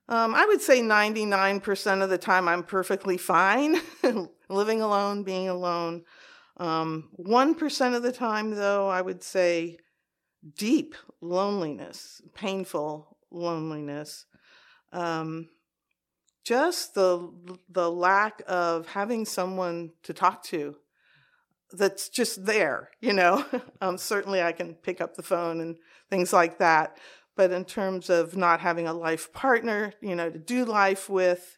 Um, 0.09 0.33
I 0.33 0.43
would 0.47 0.59
say 0.59 0.81
99% 0.81 2.01
of 2.01 2.09
the 2.09 2.17
time 2.17 2.47
I'm 2.47 2.63
perfectly 2.63 3.15
fine 3.15 3.79
living 4.49 4.81
alone, 4.81 5.21
being 5.21 5.47
alone. 5.47 6.03
Um, 6.57 7.09
1% 7.19 7.95
of 7.95 8.01
the 8.01 8.11
time, 8.11 8.49
though, 8.51 8.89
I 8.89 9.01
would 9.03 9.21
say 9.21 9.77
deep 10.57 10.95
loneliness, 11.21 12.23
painful 12.33 13.17
loneliness. 13.29 14.25
Um, 14.91 15.49
just 16.43 16.95
the 16.95 17.31
the 17.69 17.91
lack 17.91 18.41
of 18.47 18.87
having 18.87 19.25
someone 19.25 19.91
to 20.01 20.13
talk 20.13 20.41
to 20.41 20.75
that's 21.73 22.09
just 22.09 22.43
there 22.45 22.89
you 22.99 23.13
know 23.13 23.45
um, 23.81 23.99
certainly 23.99 24.41
i 24.41 24.51
can 24.51 24.73
pick 24.73 24.99
up 24.99 25.15
the 25.15 25.21
phone 25.21 25.61
and 25.61 25.77
things 26.09 26.33
like 26.33 26.57
that 26.57 26.97
but 27.39 27.53
in 27.53 27.63
terms 27.63 28.09
of 28.09 28.35
not 28.35 28.59
having 28.59 28.85
a 28.85 28.93
life 28.93 29.31
partner 29.31 29.93
you 30.01 30.13
know 30.13 30.29
to 30.29 30.37
do 30.37 30.65
life 30.65 31.07
with 31.09 31.57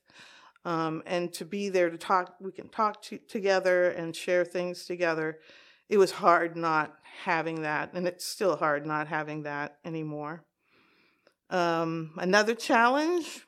um, 0.64 1.02
and 1.08 1.34
to 1.34 1.44
be 1.44 1.70
there 1.70 1.90
to 1.90 1.98
talk 1.98 2.36
we 2.40 2.52
can 2.52 2.70
talk 2.70 3.02
to, 3.02 3.18
together 3.18 3.90
and 3.90 4.16
share 4.16 4.46
things 4.46 4.86
together 4.86 5.40
it 5.90 5.98
was 5.98 6.12
hard 6.12 6.56
not 6.56 6.94
having 7.24 7.64
that 7.64 7.94
and 7.96 8.08
it's 8.08 8.24
still 8.24 8.58
hard 8.58 8.86
not 8.86 9.08
having 9.08 9.42
that 9.42 9.80
anymore 9.84 10.44
um, 11.50 12.12
another 12.18 12.54
challenge 12.54 13.48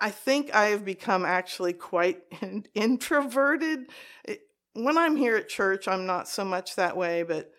I 0.00 0.10
think 0.10 0.54
I 0.54 0.66
have 0.66 0.84
become 0.84 1.24
actually 1.24 1.72
quite 1.72 2.20
introverted. 2.74 3.90
When 4.74 4.96
I'm 4.96 5.16
here 5.16 5.34
at 5.34 5.48
church, 5.48 5.88
I'm 5.88 6.06
not 6.06 6.28
so 6.28 6.44
much 6.44 6.76
that 6.76 6.96
way, 6.96 7.24
but 7.24 7.50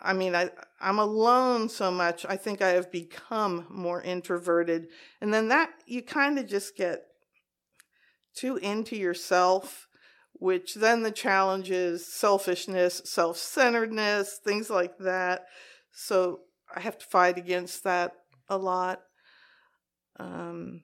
I 0.00 0.12
mean, 0.12 0.36
I, 0.36 0.50
I'm 0.80 0.98
alone 0.98 1.68
so 1.68 1.90
much. 1.90 2.24
I 2.28 2.36
think 2.36 2.62
I 2.62 2.70
have 2.70 2.90
become 2.90 3.66
more 3.68 4.02
introverted. 4.02 4.88
And 5.20 5.32
then 5.32 5.48
that, 5.48 5.70
you 5.86 6.02
kind 6.02 6.38
of 6.38 6.46
just 6.46 6.76
get 6.76 7.02
too 8.34 8.56
into 8.56 8.96
yourself, 8.96 9.88
which 10.32 10.74
then 10.74 11.02
the 11.02 11.10
challenge 11.10 11.70
is 11.70 12.12
selfishness, 12.12 13.02
self 13.04 13.36
centeredness, 13.36 14.40
things 14.42 14.70
like 14.70 14.98
that. 14.98 15.46
So 15.92 16.40
I 16.74 16.80
have 16.80 16.98
to 16.98 17.06
fight 17.06 17.36
against 17.36 17.84
that 17.84 18.12
a 18.48 18.56
lot. 18.56 19.00
Um, 20.18 20.82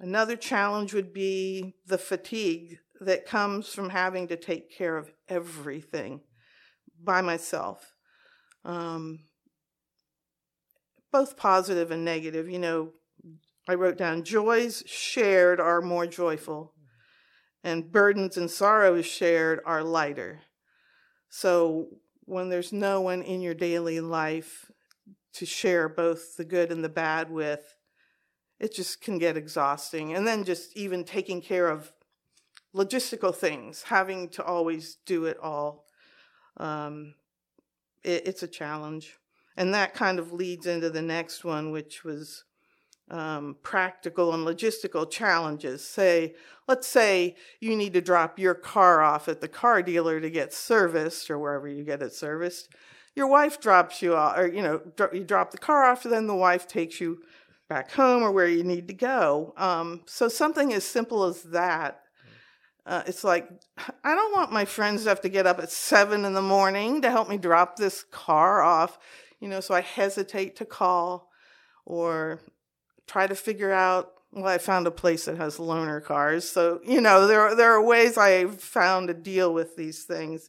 Another 0.00 0.36
challenge 0.36 0.94
would 0.94 1.12
be 1.12 1.74
the 1.86 1.98
fatigue 1.98 2.78
that 3.00 3.26
comes 3.26 3.74
from 3.74 3.90
having 3.90 4.28
to 4.28 4.36
take 4.36 4.70
care 4.70 4.96
of 4.96 5.10
everything 5.28 6.20
by 7.02 7.20
myself. 7.20 7.94
Um, 8.68 9.20
both 11.10 11.38
positive 11.38 11.90
and 11.90 12.04
negative. 12.04 12.50
You 12.50 12.58
know, 12.58 12.90
I 13.66 13.74
wrote 13.74 13.96
down 13.96 14.24
joys 14.24 14.84
shared 14.86 15.58
are 15.58 15.80
more 15.80 16.06
joyful, 16.06 16.74
and 17.64 17.90
burdens 17.90 18.36
and 18.36 18.50
sorrows 18.50 19.06
shared 19.06 19.60
are 19.64 19.82
lighter. 19.82 20.40
So 21.30 21.88
when 22.26 22.50
there's 22.50 22.72
no 22.72 23.00
one 23.00 23.22
in 23.22 23.40
your 23.40 23.54
daily 23.54 24.00
life 24.00 24.70
to 25.32 25.46
share 25.46 25.88
both 25.88 26.36
the 26.36 26.44
good 26.44 26.70
and 26.70 26.84
the 26.84 26.90
bad 26.90 27.30
with, 27.30 27.74
it 28.60 28.74
just 28.74 29.00
can 29.00 29.16
get 29.16 29.36
exhausting. 29.36 30.14
And 30.14 30.26
then 30.26 30.44
just 30.44 30.76
even 30.76 31.04
taking 31.04 31.40
care 31.40 31.68
of 31.68 31.90
logistical 32.74 33.34
things, 33.34 33.84
having 33.84 34.28
to 34.30 34.44
always 34.44 34.98
do 35.06 35.24
it 35.24 35.38
all, 35.38 35.86
um, 36.58 37.14
it, 38.04 38.26
it's 38.26 38.42
a 38.42 38.48
challenge. 38.48 39.18
And 39.56 39.74
that 39.74 39.94
kind 39.94 40.18
of 40.18 40.32
leads 40.32 40.66
into 40.66 40.88
the 40.90 41.02
next 41.02 41.44
one, 41.44 41.72
which 41.72 42.04
was 42.04 42.44
um, 43.10 43.56
practical 43.62 44.32
and 44.32 44.46
logistical 44.46 45.10
challenges. 45.10 45.84
Say, 45.84 46.34
let's 46.66 46.86
say 46.86 47.36
you 47.60 47.76
need 47.76 47.92
to 47.94 48.00
drop 48.00 48.38
your 48.38 48.54
car 48.54 49.00
off 49.00 49.28
at 49.28 49.40
the 49.40 49.48
car 49.48 49.82
dealer 49.82 50.20
to 50.20 50.30
get 50.30 50.52
serviced 50.52 51.30
or 51.30 51.38
wherever 51.38 51.66
you 51.68 51.84
get 51.84 52.02
it 52.02 52.12
serviced. 52.12 52.68
Your 53.16 53.26
wife 53.26 53.60
drops 53.60 54.00
you 54.00 54.14
off, 54.14 54.38
or 54.38 54.46
you 54.46 54.62
know, 54.62 54.80
you 55.12 55.24
drop 55.24 55.50
the 55.50 55.58
car 55.58 55.84
off, 55.84 56.04
and 56.04 56.14
then 56.14 56.28
the 56.28 56.36
wife 56.36 56.68
takes 56.68 57.00
you 57.00 57.20
back 57.68 57.90
home 57.90 58.22
or 58.22 58.30
where 58.30 58.46
you 58.46 58.62
need 58.62 58.88
to 58.88 58.94
go. 58.94 59.54
Um, 59.56 60.02
so 60.06 60.28
something 60.28 60.72
as 60.72 60.84
simple 60.84 61.24
as 61.24 61.42
that. 61.44 62.02
Uh, 62.88 63.02
it's 63.06 63.22
like 63.22 63.46
I 64.02 64.14
don't 64.14 64.32
want 64.32 64.50
my 64.50 64.64
friends 64.64 65.02
to 65.02 65.10
have 65.10 65.20
to 65.20 65.28
get 65.28 65.46
up 65.46 65.58
at 65.58 65.70
seven 65.70 66.24
in 66.24 66.32
the 66.32 66.40
morning 66.40 67.02
to 67.02 67.10
help 67.10 67.28
me 67.28 67.36
drop 67.36 67.76
this 67.76 68.02
car 68.10 68.62
off, 68.62 68.98
you 69.40 69.46
know. 69.46 69.60
So 69.60 69.74
I 69.74 69.82
hesitate 69.82 70.56
to 70.56 70.64
call 70.64 71.28
or 71.84 72.40
try 73.06 73.26
to 73.26 73.34
figure 73.34 73.72
out. 73.72 74.14
Well, 74.32 74.46
I 74.46 74.58
found 74.58 74.86
a 74.86 74.90
place 74.90 75.26
that 75.26 75.36
has 75.36 75.58
loaner 75.58 76.02
cars, 76.02 76.48
so 76.48 76.80
you 76.82 77.02
know 77.02 77.26
there 77.26 77.54
there 77.54 77.72
are 77.72 77.82
ways 77.82 78.16
I've 78.16 78.58
found 78.58 79.08
to 79.08 79.14
deal 79.14 79.52
with 79.52 79.76
these 79.76 80.04
things. 80.04 80.48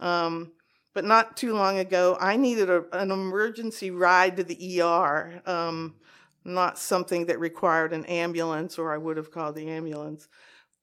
Um, 0.00 0.52
but 0.92 1.04
not 1.04 1.36
too 1.36 1.54
long 1.54 1.78
ago, 1.78 2.16
I 2.20 2.36
needed 2.36 2.68
a, 2.68 2.84
an 2.92 3.12
emergency 3.12 3.92
ride 3.92 4.36
to 4.38 4.44
the 4.44 4.80
ER. 4.80 5.40
Um, 5.46 5.94
not 6.44 6.78
something 6.78 7.26
that 7.26 7.38
required 7.38 7.92
an 7.92 8.06
ambulance, 8.06 8.76
or 8.76 8.92
I 8.92 8.98
would 8.98 9.16
have 9.18 9.30
called 9.30 9.54
the 9.54 9.68
ambulance. 9.68 10.26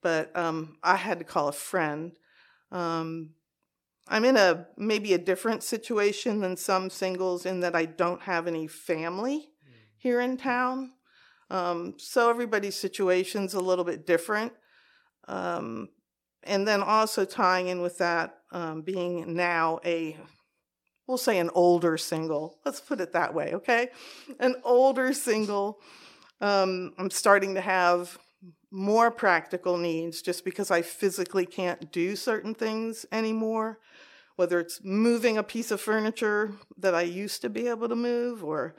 But 0.02 0.36
um, 0.36 0.78
I 0.82 0.96
had 0.96 1.18
to 1.18 1.24
call 1.24 1.48
a 1.48 1.52
friend. 1.52 2.12
Um, 2.70 3.30
I'm 4.06 4.24
in 4.24 4.36
a 4.36 4.66
maybe 4.76 5.12
a 5.12 5.18
different 5.18 5.62
situation 5.62 6.40
than 6.40 6.56
some 6.56 6.88
singles 6.88 7.44
in 7.44 7.60
that 7.60 7.74
I 7.74 7.84
don't 7.84 8.22
have 8.22 8.46
any 8.46 8.66
family 8.66 9.50
mm. 9.66 9.72
here 9.96 10.20
in 10.20 10.36
town. 10.36 10.92
Um, 11.50 11.94
so 11.98 12.30
everybody's 12.30 12.76
situation's 12.76 13.54
a 13.54 13.60
little 13.60 13.84
bit 13.84 14.06
different. 14.06 14.52
Um, 15.26 15.88
and 16.44 16.66
then 16.66 16.82
also 16.82 17.24
tying 17.24 17.68
in 17.68 17.82
with 17.82 17.98
that, 17.98 18.38
um, 18.52 18.82
being 18.82 19.34
now 19.34 19.80
a 19.84 20.16
we'll 21.06 21.18
say 21.18 21.38
an 21.38 21.50
older 21.54 21.96
single. 21.96 22.58
Let's 22.64 22.80
put 22.80 23.00
it 23.00 23.14
that 23.14 23.34
way, 23.34 23.54
okay? 23.54 23.88
An 24.38 24.56
older 24.62 25.12
single. 25.12 25.80
Um, 26.40 26.92
I'm 26.98 27.10
starting 27.10 27.54
to 27.54 27.60
have 27.60 28.18
more 28.70 29.10
practical 29.10 29.76
needs 29.76 30.22
just 30.22 30.44
because 30.44 30.70
I 30.70 30.82
physically 30.82 31.46
can't 31.46 31.90
do 31.90 32.16
certain 32.16 32.54
things 32.54 33.06
anymore. 33.10 33.78
Whether 34.36 34.60
it's 34.60 34.80
moving 34.84 35.36
a 35.36 35.42
piece 35.42 35.70
of 35.70 35.80
furniture 35.80 36.52
that 36.76 36.94
I 36.94 37.02
used 37.02 37.42
to 37.42 37.50
be 37.50 37.66
able 37.66 37.88
to 37.88 37.96
move 37.96 38.44
or 38.44 38.76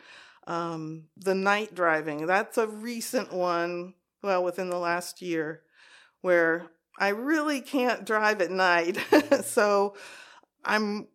um, 0.48 1.04
the 1.18 1.36
night 1.36 1.76
driving. 1.76 2.26
That's 2.26 2.58
a 2.58 2.68
recent 2.68 3.34
one, 3.34 3.94
well, 4.24 4.44
within 4.44 4.70
the 4.70 4.80
last 4.80 5.22
year, 5.22 5.62
where 6.22 6.68
I 6.98 7.10
really 7.10 7.62
can't 7.62 8.06
drive 8.06 8.42
at 8.42 8.52
night. 8.52 8.98
so 9.44 9.96
I'm 10.64 11.08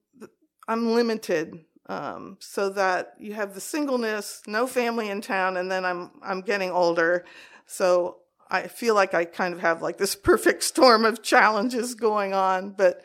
I'm 0.66 0.92
limited 0.92 1.64
um, 1.86 2.38
so 2.40 2.70
that 2.70 3.14
you 3.18 3.34
have 3.34 3.54
the 3.54 3.60
singleness, 3.60 4.42
no 4.46 4.66
family 4.66 5.08
in 5.08 5.20
town, 5.20 5.56
and 5.56 5.70
then 5.70 5.84
I'm 5.84 6.10
I'm 6.22 6.40
getting 6.40 6.70
older, 6.70 7.24
so 7.66 8.18
I 8.50 8.68
feel 8.68 8.94
like 8.94 9.14
I 9.14 9.24
kind 9.24 9.54
of 9.54 9.60
have 9.60 9.82
like 9.82 9.98
this 9.98 10.14
perfect 10.30 10.62
storm 10.62 11.04
of 11.04 11.22
challenges 11.22 11.94
going 11.94 12.34
on. 12.34 12.70
But 12.70 13.02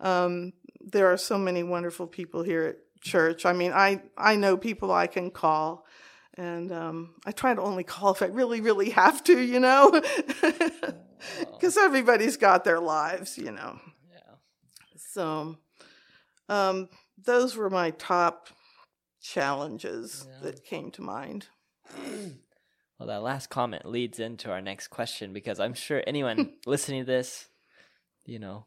um, 0.00 0.52
there 0.80 1.12
are 1.12 1.16
so 1.16 1.38
many 1.38 1.62
wonderful 1.62 2.06
people 2.06 2.42
here 2.42 2.64
at 2.64 2.76
church. 3.02 3.46
I 3.46 3.52
mean, 3.52 3.72
I 3.72 4.02
I 4.16 4.36
know 4.36 4.56
people 4.56 4.92
I 4.92 5.06
can 5.06 5.30
call. 5.30 5.86
And 6.34 6.72
um, 6.72 7.14
I 7.26 7.32
try 7.32 7.52
to 7.52 7.60
only 7.60 7.84
call 7.84 8.12
if 8.12 8.22
I 8.22 8.26
really, 8.26 8.60
really 8.60 8.90
have 8.90 9.22
to, 9.24 9.38
you 9.38 9.60
know, 9.60 9.90
because 11.52 11.76
everybody's 11.76 12.36
got 12.36 12.64
their 12.64 12.80
lives, 12.80 13.36
you 13.36 13.50
know. 13.50 13.78
Yeah. 14.10 14.34
So, 14.96 15.58
um, 16.48 16.88
those 17.22 17.56
were 17.56 17.68
my 17.68 17.90
top 17.90 18.48
challenges 19.20 20.26
yeah. 20.26 20.38
that 20.44 20.64
came 20.64 20.90
to 20.92 21.02
mind. 21.02 21.48
Well, 23.00 23.06
that 23.06 23.22
last 23.22 23.48
comment 23.48 23.86
leads 23.86 24.20
into 24.20 24.50
our 24.50 24.60
next 24.60 24.88
question 24.88 25.32
because 25.32 25.58
I'm 25.58 25.72
sure 25.72 26.02
anyone 26.06 26.52
listening 26.66 27.00
to 27.00 27.06
this, 27.06 27.48
you 28.26 28.38
know, 28.38 28.66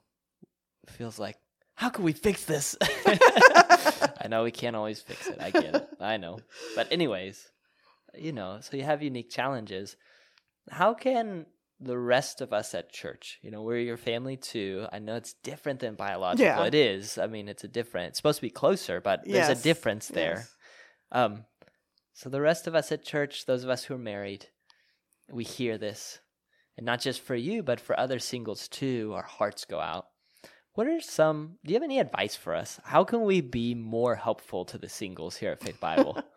feels 0.88 1.20
like, 1.20 1.38
how 1.76 1.90
can 1.90 2.04
we 2.04 2.14
fix 2.14 2.44
this? 2.44 2.76
I 2.82 4.26
know 4.28 4.44
we 4.44 4.50
can't 4.50 4.76
always 4.76 5.02
fix 5.02 5.28
it. 5.28 5.38
I 5.40 5.52
get 5.52 5.76
it. 5.76 5.88
I 6.00 6.18
know. 6.18 6.40
But, 6.76 6.92
anyways, 6.92 7.48
you 8.16 8.32
know, 8.32 8.58
so 8.62 8.76
you 8.76 8.84
have 8.84 9.04
unique 9.04 9.30
challenges. 9.30 9.98
How 10.72 10.96
can 10.96 11.46
the 11.80 11.98
rest 11.98 12.42
of 12.42 12.54
us 12.54 12.74
at 12.74 12.92
church. 12.92 13.40
You 13.42 13.52
know, 13.52 13.62
we're 13.62 13.80
your 13.80 13.98
family 13.98 14.38
too. 14.38 14.88
I 14.92 15.00
know 15.00 15.16
it's 15.16 15.34
different 15.44 15.82
than 15.82 15.96
biological. 15.96 16.46
Yeah. 16.46 16.64
It 16.64 16.76
is. 16.76 17.18
I 17.18 17.28
mean, 17.28 17.50
it's 17.50 17.64
a 17.64 17.68
different. 17.68 18.10
It's 18.10 18.20
supposed 18.20 18.38
to 18.38 18.44
be 18.44 18.50
closer, 18.50 19.02
but 19.02 19.22
yes. 19.26 19.48
there's 19.48 19.60
a 19.60 19.64
difference 19.64 20.08
there. 20.08 20.36
Yes. 20.38 20.56
Um, 21.12 21.46
so 22.14 22.30
the 22.30 22.42
rest 22.42 22.68
of 22.68 22.76
us 22.76 22.92
at 22.92 23.04
church, 23.04 23.46
those 23.46 23.64
of 23.64 23.70
us 23.70 23.86
who 23.86 23.96
are 23.96 24.00
married, 24.00 24.48
we 25.32 25.44
hear 25.44 25.78
this, 25.78 26.20
and 26.78 26.86
not 26.86 27.02
just 27.02 27.22
for 27.22 27.36
you, 27.36 27.64
but 27.64 27.80
for 27.80 28.00
other 28.00 28.20
singles 28.20 28.68
too. 28.68 29.14
Our 29.16 29.24
hearts 29.24 29.66
go 29.66 29.80
out. 29.80 30.08
What 30.74 30.88
are 30.88 31.02
some? 31.02 31.58
Do 31.64 31.72
you 31.72 31.76
have 31.76 31.84
any 31.84 32.00
advice 32.00 32.36
for 32.36 32.56
us? 32.56 32.80
How 32.84 33.04
can 33.04 33.24
we 33.24 33.42
be 33.42 33.76
more 33.76 34.16
helpful 34.16 34.66
to 34.66 34.78
the 34.78 34.90
singles 34.90 35.38
here 35.38 35.52
at 35.52 35.62
Faith 35.62 35.80
Bible? 35.80 36.24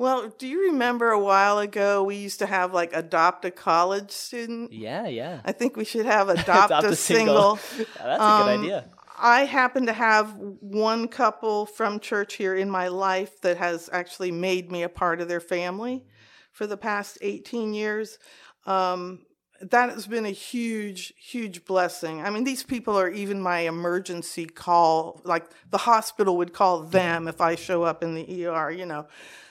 Well, 0.00 0.32
do 0.38 0.48
you 0.48 0.70
remember 0.70 1.10
a 1.10 1.20
while 1.20 1.58
ago 1.58 2.02
we 2.02 2.16
used 2.16 2.38
to 2.38 2.46
have 2.46 2.72
like 2.72 2.94
adopt 2.94 3.44
a 3.44 3.50
college 3.50 4.10
student? 4.10 4.72
Yeah, 4.72 5.06
yeah. 5.06 5.42
I 5.44 5.52
think 5.52 5.76
we 5.76 5.84
should 5.84 6.06
have 6.06 6.28
adopt, 6.30 6.70
adopt 6.70 6.86
a, 6.86 6.88
a, 6.88 6.96
single. 6.96 7.56
single. 7.56 7.86
yeah, 7.98 8.02
that's 8.06 8.22
um, 8.22 8.30
a 8.30 8.44
good 8.44 8.54
um, 8.54 8.60
idea. 8.62 8.84
I 9.20 9.44
happen 9.44 9.86
to 9.86 9.92
have 9.92 10.34
one 10.38 11.06
couple 11.06 11.66
from 11.66 12.00
church 12.00 12.34
here 12.34 12.56
in 12.56 12.70
my 12.70 12.88
life 12.88 13.40
that 13.42 13.58
has 13.58 13.90
actually 13.92 14.32
made 14.32 14.72
me 14.72 14.82
a 14.82 14.88
part 14.88 15.20
of 15.20 15.28
their 15.28 15.40
family 15.40 16.04
for 16.52 16.66
the 16.66 16.78
past 16.78 17.18
18 17.20 17.74
years. 17.74 18.18
Um, 18.66 19.26
that 19.60 19.90
has 19.90 20.06
been 20.06 20.24
a 20.24 20.30
huge, 20.30 21.12
huge 21.18 21.66
blessing. 21.66 22.22
I 22.22 22.30
mean, 22.30 22.44
these 22.44 22.62
people 22.62 22.98
are 22.98 23.10
even 23.10 23.42
my 23.42 23.60
emergency 23.60 24.46
call, 24.46 25.20
like 25.24 25.44
the 25.70 25.78
hospital 25.78 26.38
would 26.38 26.54
call 26.54 26.84
them 26.84 27.28
if 27.28 27.42
I 27.42 27.56
show 27.56 27.82
up 27.82 28.02
in 28.02 28.14
the 28.14 28.46
ER, 28.46 28.70
you 28.70 28.86
know. 28.86 29.06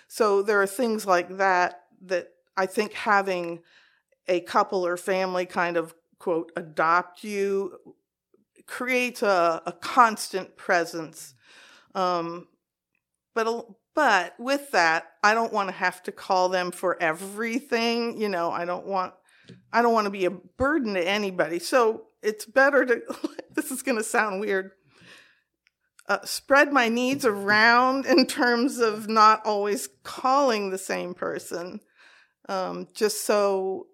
So 0.08 0.42
there 0.42 0.60
are 0.60 0.68
things 0.68 1.06
like 1.06 1.38
that 1.38 1.84
that 2.08 2.30
I 2.58 2.66
think 2.66 2.94
having 2.94 3.60
a 4.28 4.40
couple 4.42 4.86
or 4.86 4.98
family 4.98 5.46
kind 5.46 5.78
of 5.78 5.94
quote 6.18 6.52
adopt 6.56 7.24
you 7.24 7.78
creates 8.70 9.22
a, 9.24 9.62
a 9.66 9.72
constant 9.72 10.56
presence. 10.56 11.34
Um, 11.96 12.48
but 13.34 13.66
but 13.96 14.36
with 14.40 14.72
that, 14.72 15.08
I 15.24 15.34
don't 15.34 15.52
want 15.52 15.70
to 15.70 15.76
have 15.76 16.02
to 16.04 16.12
call 16.12 16.50
them 16.50 16.72
for 16.72 17.02
everything. 17.02 18.22
You 18.22 18.30
know, 18.30 18.52
I 18.52 18.66
don't 18.66 18.86
want 18.86 19.14
I 19.74 19.82
don't 19.82 19.94
want 19.94 20.06
to 20.06 20.12
be 20.12 20.26
a 20.26 20.32
burden 20.32 20.94
to 20.94 21.06
anybody. 21.06 21.60
So 21.60 22.06
it's 22.22 22.46
better 22.46 22.86
to, 22.86 23.02
this 23.56 23.72
is 23.72 23.82
going 23.82 23.98
to 23.98 24.04
sound 24.04 24.40
weird, 24.40 24.72
uh, 26.08 26.20
spread 26.24 26.72
my 26.72 26.90
needs 26.90 27.26
around 27.26 28.06
in 28.06 28.26
terms 28.26 28.78
of 28.78 29.10
not 29.10 29.46
always 29.46 29.90
calling 30.04 30.70
the 30.70 30.78
same 30.78 31.14
person, 31.14 31.80
um, 32.48 32.88
just 32.94 33.26
so 33.26 33.88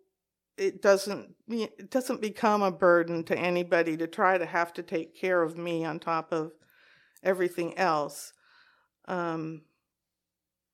it 0.58 0.82
doesn't 0.82 1.36
it 1.48 1.92
doesn't 1.92 2.22
become 2.22 2.62
a 2.62 2.72
burden 2.72 3.24
to 3.26 3.38
anybody 3.38 3.98
to 3.98 4.08
try 4.08 4.38
to 4.38 4.46
have 4.46 4.74
to 4.74 4.84
take 4.84 5.16
care 5.16 5.42
of 5.42 5.58
me 5.58 5.84
on 5.84 6.00
top 6.00 6.32
of 6.32 6.52
everything 7.24 7.78
else. 7.78 8.34
Um, 9.08 9.64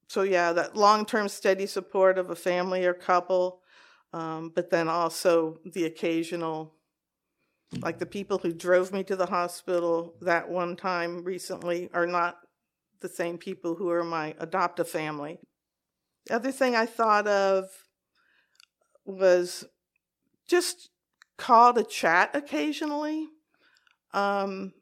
so 0.07 0.21
yeah, 0.23 0.53
that 0.53 0.75
long-term 0.75 1.29
steady 1.29 1.65
support 1.65 2.17
of 2.17 2.29
a 2.29 2.35
family 2.35 2.85
or 2.85 2.93
couple 2.93 3.61
um, 4.13 4.51
but 4.53 4.69
then 4.69 4.89
also 4.89 5.59
the 5.65 5.85
occasional, 5.85 6.75
like 7.79 8.00
the 8.00 8.05
people 8.05 8.38
who 8.38 8.53
drove 8.53 8.91
me 8.91 9.03
to 9.05 9.15
the 9.15 9.25
hospital 9.25 10.15
that 10.21 10.50
one 10.50 10.75
time 10.75 11.23
recently 11.23 11.89
are 11.93 12.07
not 12.07 12.38
the 13.00 13.09
same 13.09 13.38
people 13.38 13.75
who 13.75 13.89
are 13.89 14.03
my 14.03 14.35
adoptive 14.39 14.89
family. 14.89 15.39
The 16.25 16.35
other 16.35 16.51
thing 16.51 16.75
I 16.75 16.85
thought 16.85 17.25
of 17.25 17.69
was 19.05 19.65
just 20.48 20.89
call 21.38 21.74
to 21.74 21.84
chat 21.84 22.31
occasionally. 22.36 23.27
Um, 24.13 24.74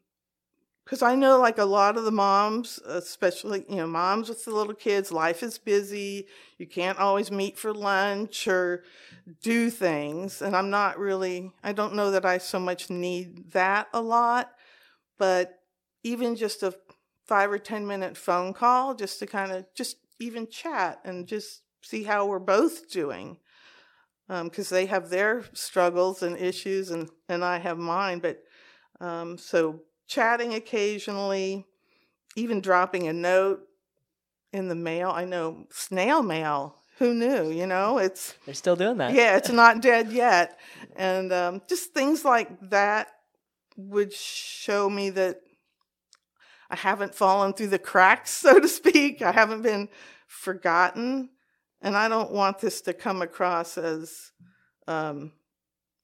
because 0.90 1.02
I 1.02 1.14
know 1.14 1.38
like 1.38 1.58
a 1.58 1.64
lot 1.64 1.96
of 1.96 2.02
the 2.02 2.10
moms, 2.10 2.80
especially 2.84 3.64
you 3.68 3.76
know 3.76 3.86
moms 3.86 4.28
with 4.28 4.44
the 4.44 4.50
little 4.50 4.74
kids, 4.74 5.12
life 5.12 5.40
is 5.44 5.56
busy. 5.56 6.26
You 6.58 6.66
can't 6.66 6.98
always 6.98 7.30
meet 7.30 7.56
for 7.56 7.72
lunch 7.72 8.48
or 8.48 8.82
do 9.40 9.70
things, 9.70 10.42
and 10.42 10.56
I'm 10.56 10.68
not 10.68 10.98
really. 10.98 11.52
I 11.62 11.72
don't 11.72 11.94
know 11.94 12.10
that 12.10 12.26
I 12.26 12.38
so 12.38 12.58
much 12.58 12.90
need 12.90 13.52
that 13.52 13.86
a 13.94 14.02
lot, 14.02 14.50
but 15.16 15.60
even 16.02 16.34
just 16.34 16.64
a 16.64 16.74
five 17.24 17.52
or 17.52 17.58
ten 17.58 17.86
minute 17.86 18.16
phone 18.16 18.52
call, 18.52 18.96
just 18.96 19.20
to 19.20 19.26
kind 19.26 19.52
of 19.52 19.66
just 19.76 19.98
even 20.18 20.48
chat 20.48 20.98
and 21.04 21.28
just 21.28 21.62
see 21.82 22.02
how 22.02 22.26
we're 22.26 22.40
both 22.40 22.90
doing, 22.90 23.36
because 24.30 24.70
um, 24.70 24.76
they 24.76 24.86
have 24.86 25.10
their 25.10 25.44
struggles 25.52 26.22
and 26.22 26.36
issues, 26.36 26.90
and 26.90 27.10
and 27.28 27.44
I 27.44 27.58
have 27.58 27.78
mine, 27.78 28.20
but 28.20 28.42
um, 29.00 29.36
so 29.36 29.80
chatting 30.06 30.54
occasionally, 30.54 31.66
even 32.36 32.60
dropping 32.60 33.08
a 33.08 33.12
note 33.12 33.62
in 34.52 34.68
the 34.68 34.74
mail. 34.76 35.10
I 35.10 35.24
know 35.24 35.66
snail 35.70 36.22
mail. 36.22 36.76
Who 36.98 37.14
knew? 37.14 37.50
You 37.50 37.66
know, 37.66 37.98
it's 37.98 38.34
they're 38.44 38.54
still 38.54 38.76
doing 38.76 38.98
that. 38.98 39.14
Yeah, 39.14 39.36
it's 39.36 39.50
not 39.50 39.82
dead 39.82 40.12
yet, 40.12 40.60
and 40.96 41.32
um, 41.32 41.62
just 41.68 41.92
things 41.92 42.24
like 42.24 42.70
that 42.70 43.08
would 43.76 44.12
show 44.12 44.88
me 44.88 45.10
that 45.10 45.40
I 46.70 46.76
haven't 46.76 47.16
fallen 47.16 47.52
through 47.52 47.68
the 47.68 47.78
cracks, 47.80 48.30
so 48.44 48.60
to 48.60 48.68
speak. 48.68 49.22
I 49.22 49.32
haven't 49.32 49.62
been 49.62 49.88
forgotten, 50.28 51.30
and 51.82 51.96
I 51.96 52.08
don't 52.08 52.32
want 52.32 52.60
this 52.60 52.80
to 52.82 52.92
come 52.92 53.22
across 53.22 53.78
as 53.78 54.32
um, 54.86 55.32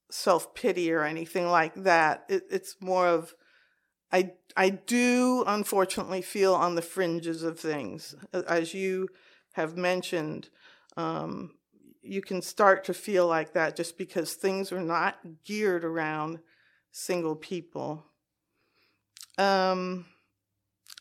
self 0.09 0.53
pity 0.53 0.91
or 0.91 1.03
anything 1.03 1.47
like 1.47 1.75
that. 1.75 2.25
It, 2.29 2.43
it's 2.49 2.75
more 2.81 3.07
of 3.07 3.33
I 4.11 4.31
I 4.55 4.69
do 4.69 5.43
unfortunately 5.45 6.21
feel 6.21 6.53
on 6.53 6.75
the 6.75 6.81
fringes 6.81 7.43
of 7.43 7.59
things, 7.59 8.15
as 8.33 8.73
you 8.73 9.09
have 9.53 9.77
mentioned. 9.77 10.49
Um, 10.95 11.51
you 12.01 12.21
can 12.21 12.41
start 12.41 12.85
to 12.85 12.93
feel 12.93 13.27
like 13.27 13.53
that 13.53 13.75
just 13.75 13.97
because 13.97 14.33
things 14.33 14.71
are 14.71 14.81
not 14.81 15.19
geared 15.43 15.83
around 15.83 16.39
single 16.91 17.35
people. 17.35 18.05
Um, 19.37 20.05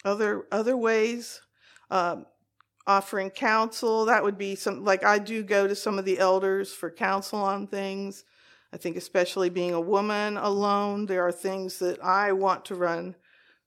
other 0.04 0.46
other 0.50 0.76
ways, 0.76 1.40
uh, 1.90 2.22
offering 2.86 3.30
counsel 3.30 4.04
that 4.04 4.22
would 4.22 4.38
be 4.38 4.54
some 4.54 4.84
like 4.84 5.04
I 5.04 5.18
do 5.18 5.42
go 5.42 5.66
to 5.66 5.74
some 5.74 5.98
of 5.98 6.04
the 6.04 6.18
elders 6.18 6.72
for 6.72 6.90
counsel 6.90 7.40
on 7.40 7.66
things. 7.66 8.24
I 8.72 8.78
think, 8.78 8.96
especially 8.96 9.48
being 9.48 9.74
a 9.74 9.80
woman 9.80 10.36
alone, 10.36 11.06
there 11.06 11.26
are 11.26 11.32
things 11.32 11.78
that 11.78 12.02
I 12.02 12.32
want 12.32 12.64
to 12.66 12.74
run 12.74 13.14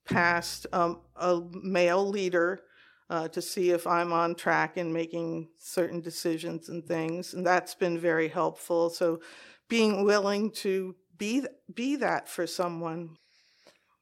past 0.06 0.68
um, 0.74 1.02
a 1.16 1.42
male 1.52 2.08
leader 2.08 2.62
uh, 3.10 3.28
to 3.30 3.42
see 3.42 3.72
if 3.72 3.88
I'm 3.88 4.14
on 4.14 4.36
track 4.36 4.78
in 4.78 4.94
making 4.94 5.50
certain 5.58 6.02
decisions 6.02 6.70
and 6.70 6.86
things, 6.86 7.34
and 7.34 7.46
that's 7.46 7.76
been 7.76 7.98
very 7.98 8.28
helpful. 8.28 8.90
So, 8.90 9.22
being 9.68 10.04
willing 10.04 10.52
to 10.52 10.96
be 11.18 11.44
be 11.74 11.96
that 11.98 12.28
for 12.28 12.46
someone. 12.46 13.18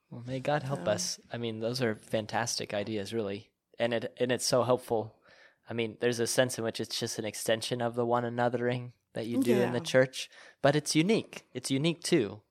Well, 0.09 0.23
may 0.25 0.39
God 0.39 0.63
help 0.63 0.87
us. 0.87 1.19
I 1.31 1.37
mean, 1.37 1.59
those 1.59 1.81
are 1.81 1.95
fantastic 1.95 2.73
ideas, 2.73 3.13
really, 3.13 3.49
and 3.79 3.93
it 3.93 4.13
and 4.19 4.31
it's 4.31 4.45
so 4.45 4.63
helpful. 4.63 5.15
I 5.69 5.73
mean, 5.73 5.97
there's 5.99 6.19
a 6.19 6.27
sense 6.27 6.57
in 6.57 6.63
which 6.63 6.79
it's 6.79 6.97
just 6.97 7.19
an 7.19 7.25
extension 7.25 7.81
of 7.81 7.95
the 7.95 8.05
one 8.05 8.23
anothering 8.23 8.91
that 9.13 9.25
you 9.25 9.41
do 9.41 9.55
yeah. 9.55 9.67
in 9.67 9.73
the 9.73 9.81
church, 9.81 10.29
but 10.61 10.75
it's 10.75 10.95
unique. 10.95 11.45
It's 11.53 11.69
unique 11.69 12.03
too. 12.03 12.41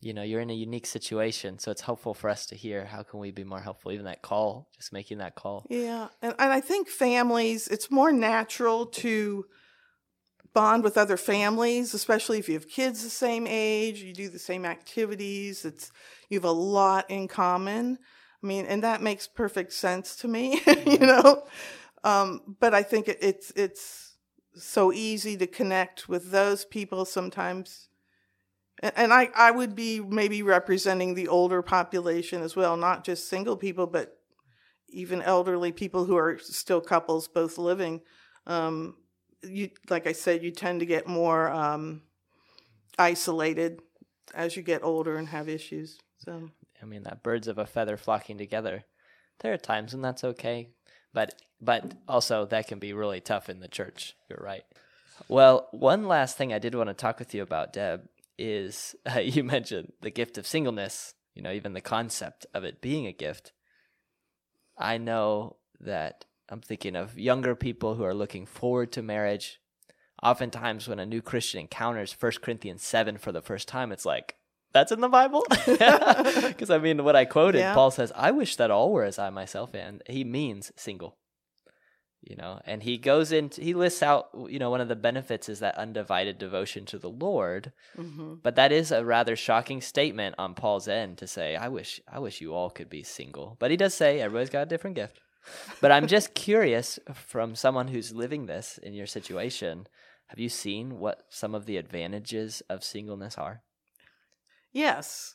You 0.00 0.14
know, 0.14 0.22
you're 0.22 0.40
in 0.40 0.50
a 0.50 0.54
unique 0.54 0.86
situation, 0.86 1.58
so 1.58 1.70
it's 1.70 1.82
helpful 1.82 2.14
for 2.14 2.30
us 2.30 2.46
to 2.46 2.56
hear 2.56 2.86
how 2.86 3.02
can 3.02 3.20
we 3.20 3.30
be 3.30 3.44
more 3.44 3.60
helpful. 3.60 3.92
Even 3.92 4.06
that 4.06 4.22
call, 4.22 4.68
just 4.74 4.92
making 4.92 5.18
that 5.18 5.34
call. 5.34 5.66
Yeah, 5.68 6.08
and, 6.22 6.34
and 6.38 6.52
I 6.52 6.60
think 6.60 6.88
families, 6.88 7.68
it's 7.68 7.90
more 7.90 8.10
natural 8.10 8.86
to 8.86 9.44
bond 10.52 10.82
with 10.82 10.98
other 10.98 11.16
families, 11.16 11.94
especially 11.94 12.38
if 12.38 12.48
you 12.48 12.54
have 12.54 12.68
kids 12.68 13.04
the 13.04 13.10
same 13.10 13.46
age, 13.46 14.02
you 14.02 14.12
do 14.12 14.28
the 14.28 14.38
same 14.38 14.64
activities. 14.64 15.64
It's 15.64 15.92
you 16.28 16.38
have 16.38 16.44
a 16.44 16.50
lot 16.50 17.10
in 17.10 17.28
common. 17.28 17.98
I 18.42 18.46
mean, 18.46 18.66
and 18.66 18.82
that 18.82 19.02
makes 19.02 19.26
perfect 19.26 19.72
sense 19.72 20.16
to 20.16 20.28
me, 20.28 20.54
you 20.66 20.74
mm-hmm. 20.74 21.04
know. 21.04 21.44
Um, 22.02 22.56
but 22.58 22.74
I 22.74 22.82
think 22.82 23.08
it, 23.08 23.18
it's 23.20 23.52
it's 23.54 24.16
so 24.54 24.92
easy 24.92 25.36
to 25.36 25.46
connect 25.46 26.08
with 26.08 26.30
those 26.30 26.64
people 26.64 27.04
sometimes. 27.04 27.88
And 28.82 29.12
I, 29.12 29.28
I 29.36 29.50
would 29.50 29.74
be 29.76 30.00
maybe 30.00 30.42
representing 30.42 31.14
the 31.14 31.28
older 31.28 31.60
population 31.60 32.40
as 32.40 32.56
well, 32.56 32.78
not 32.78 33.04
just 33.04 33.28
single 33.28 33.58
people, 33.58 33.86
but 33.86 34.16
even 34.88 35.20
elderly 35.20 35.70
people 35.70 36.06
who 36.06 36.16
are 36.16 36.38
still 36.38 36.80
couples, 36.80 37.28
both 37.28 37.58
living. 37.58 38.00
Um, 38.46 38.96
you, 39.42 39.68
like 39.90 40.06
I 40.06 40.12
said, 40.12 40.42
you 40.42 40.50
tend 40.50 40.80
to 40.80 40.86
get 40.86 41.06
more 41.06 41.50
um, 41.50 42.02
isolated 42.98 43.82
as 44.34 44.56
you 44.56 44.62
get 44.62 44.82
older 44.82 45.16
and 45.16 45.28
have 45.28 45.48
issues. 45.48 45.98
So 46.18 46.48
I 46.82 46.86
mean, 46.86 47.02
that 47.04 47.22
birds 47.22 47.48
of 47.48 47.58
a 47.58 47.66
feather 47.66 47.96
flocking 47.96 48.38
together. 48.38 48.84
There 49.40 49.52
are 49.52 49.58
times 49.58 49.92
when 49.92 50.02
that's 50.02 50.24
okay, 50.24 50.68
but 51.12 51.34
but 51.60 51.94
also 52.08 52.46
that 52.46 52.68
can 52.68 52.78
be 52.78 52.92
really 52.92 53.20
tough 53.20 53.48
in 53.48 53.60
the 53.60 53.68
church. 53.68 54.16
You're 54.28 54.42
right. 54.42 54.64
Well, 55.28 55.68
one 55.72 56.08
last 56.08 56.36
thing 56.36 56.52
I 56.52 56.58
did 56.58 56.74
want 56.74 56.88
to 56.88 56.94
talk 56.94 57.18
with 57.18 57.34
you 57.34 57.42
about, 57.42 57.72
Deb, 57.72 58.08
is 58.38 58.94
uh, 59.14 59.20
you 59.20 59.44
mentioned 59.44 59.92
the 60.00 60.10
gift 60.10 60.38
of 60.38 60.46
singleness. 60.46 61.14
You 61.34 61.42
know, 61.42 61.52
even 61.52 61.74
the 61.74 61.80
concept 61.80 62.46
of 62.52 62.64
it 62.64 62.80
being 62.80 63.06
a 63.06 63.12
gift. 63.12 63.52
I 64.76 64.98
know 64.98 65.56
that 65.80 66.24
I'm 66.48 66.60
thinking 66.60 66.96
of 66.96 67.18
younger 67.18 67.54
people 67.54 67.94
who 67.94 68.04
are 68.04 68.14
looking 68.14 68.46
forward 68.46 68.92
to 68.92 69.02
marriage. 69.02 69.60
Oftentimes, 70.22 70.88
when 70.88 70.98
a 70.98 71.06
new 71.06 71.22
Christian 71.22 71.60
encounters 71.60 72.14
1 72.18 72.32
Corinthians 72.42 72.82
7 72.82 73.16
for 73.16 73.32
the 73.32 73.40
first 73.40 73.68
time, 73.68 73.92
it's 73.92 74.04
like, 74.04 74.36
that's 74.72 74.92
in 74.92 75.00
the 75.00 75.08
Bible? 75.08 75.44
Because 75.66 76.70
I 76.70 76.78
mean, 76.78 77.04
what 77.04 77.16
I 77.16 77.24
quoted, 77.24 77.58
yeah. 77.58 77.74
Paul 77.74 77.90
says, 77.90 78.12
I 78.14 78.30
wish 78.30 78.56
that 78.56 78.70
all 78.70 78.92
were 78.92 79.04
as 79.04 79.18
I 79.18 79.30
myself, 79.30 79.74
and 79.74 80.02
he 80.06 80.24
means 80.24 80.72
single. 80.76 81.16
you 82.22 82.36
know 82.36 82.60
and 82.66 82.82
he 82.82 82.98
goes 82.98 83.32
into 83.32 83.62
he 83.62 83.72
lists 83.72 84.02
out 84.02 84.28
you 84.48 84.58
know 84.58 84.68
one 84.70 84.82
of 84.82 84.88
the 84.88 84.96
benefits 85.08 85.48
is 85.48 85.60
that 85.60 85.78
undivided 85.78 86.36
devotion 86.38 86.84
to 86.84 86.98
the 86.98 87.08
lord 87.08 87.72
hmm 87.96 88.34
but 88.42 88.56
that 88.56 88.72
is 88.72 88.92
a 88.92 89.02
rather 89.04 89.34
shocking 89.36 89.80
statement 89.80 90.34
on 90.38 90.54
paul's 90.54 90.86
end 90.86 91.16
to 91.16 91.26
say 91.26 91.56
i 91.56 91.68
wish 91.68 91.98
i 92.06 92.18
wish 92.18 92.42
you 92.42 92.52
all 92.54 92.68
could 92.68 92.90
be 92.90 93.02
single 93.02 93.56
but 93.58 93.70
he 93.70 93.76
does 93.76 93.94
say 93.94 94.20
everybody's 94.20 94.50
got 94.50 94.66
a 94.68 94.72
different 94.72 94.96
gift 94.96 95.16
but 95.80 95.90
i'm 95.90 96.06
just 96.06 96.34
curious 96.34 96.98
from 97.14 97.54
someone 97.54 97.88
who's 97.88 98.12
living 98.24 98.44
this 98.46 98.78
in 98.82 98.92
your 98.92 99.06
situation 99.06 99.86
have 100.26 100.38
you 100.38 100.50
seen 100.50 100.98
what 100.98 101.22
some 101.30 101.54
of 101.54 101.64
the 101.64 101.78
advantages 101.78 102.62
of 102.68 102.84
singleness 102.84 103.36
are 103.38 103.62
Yes. 104.72 105.34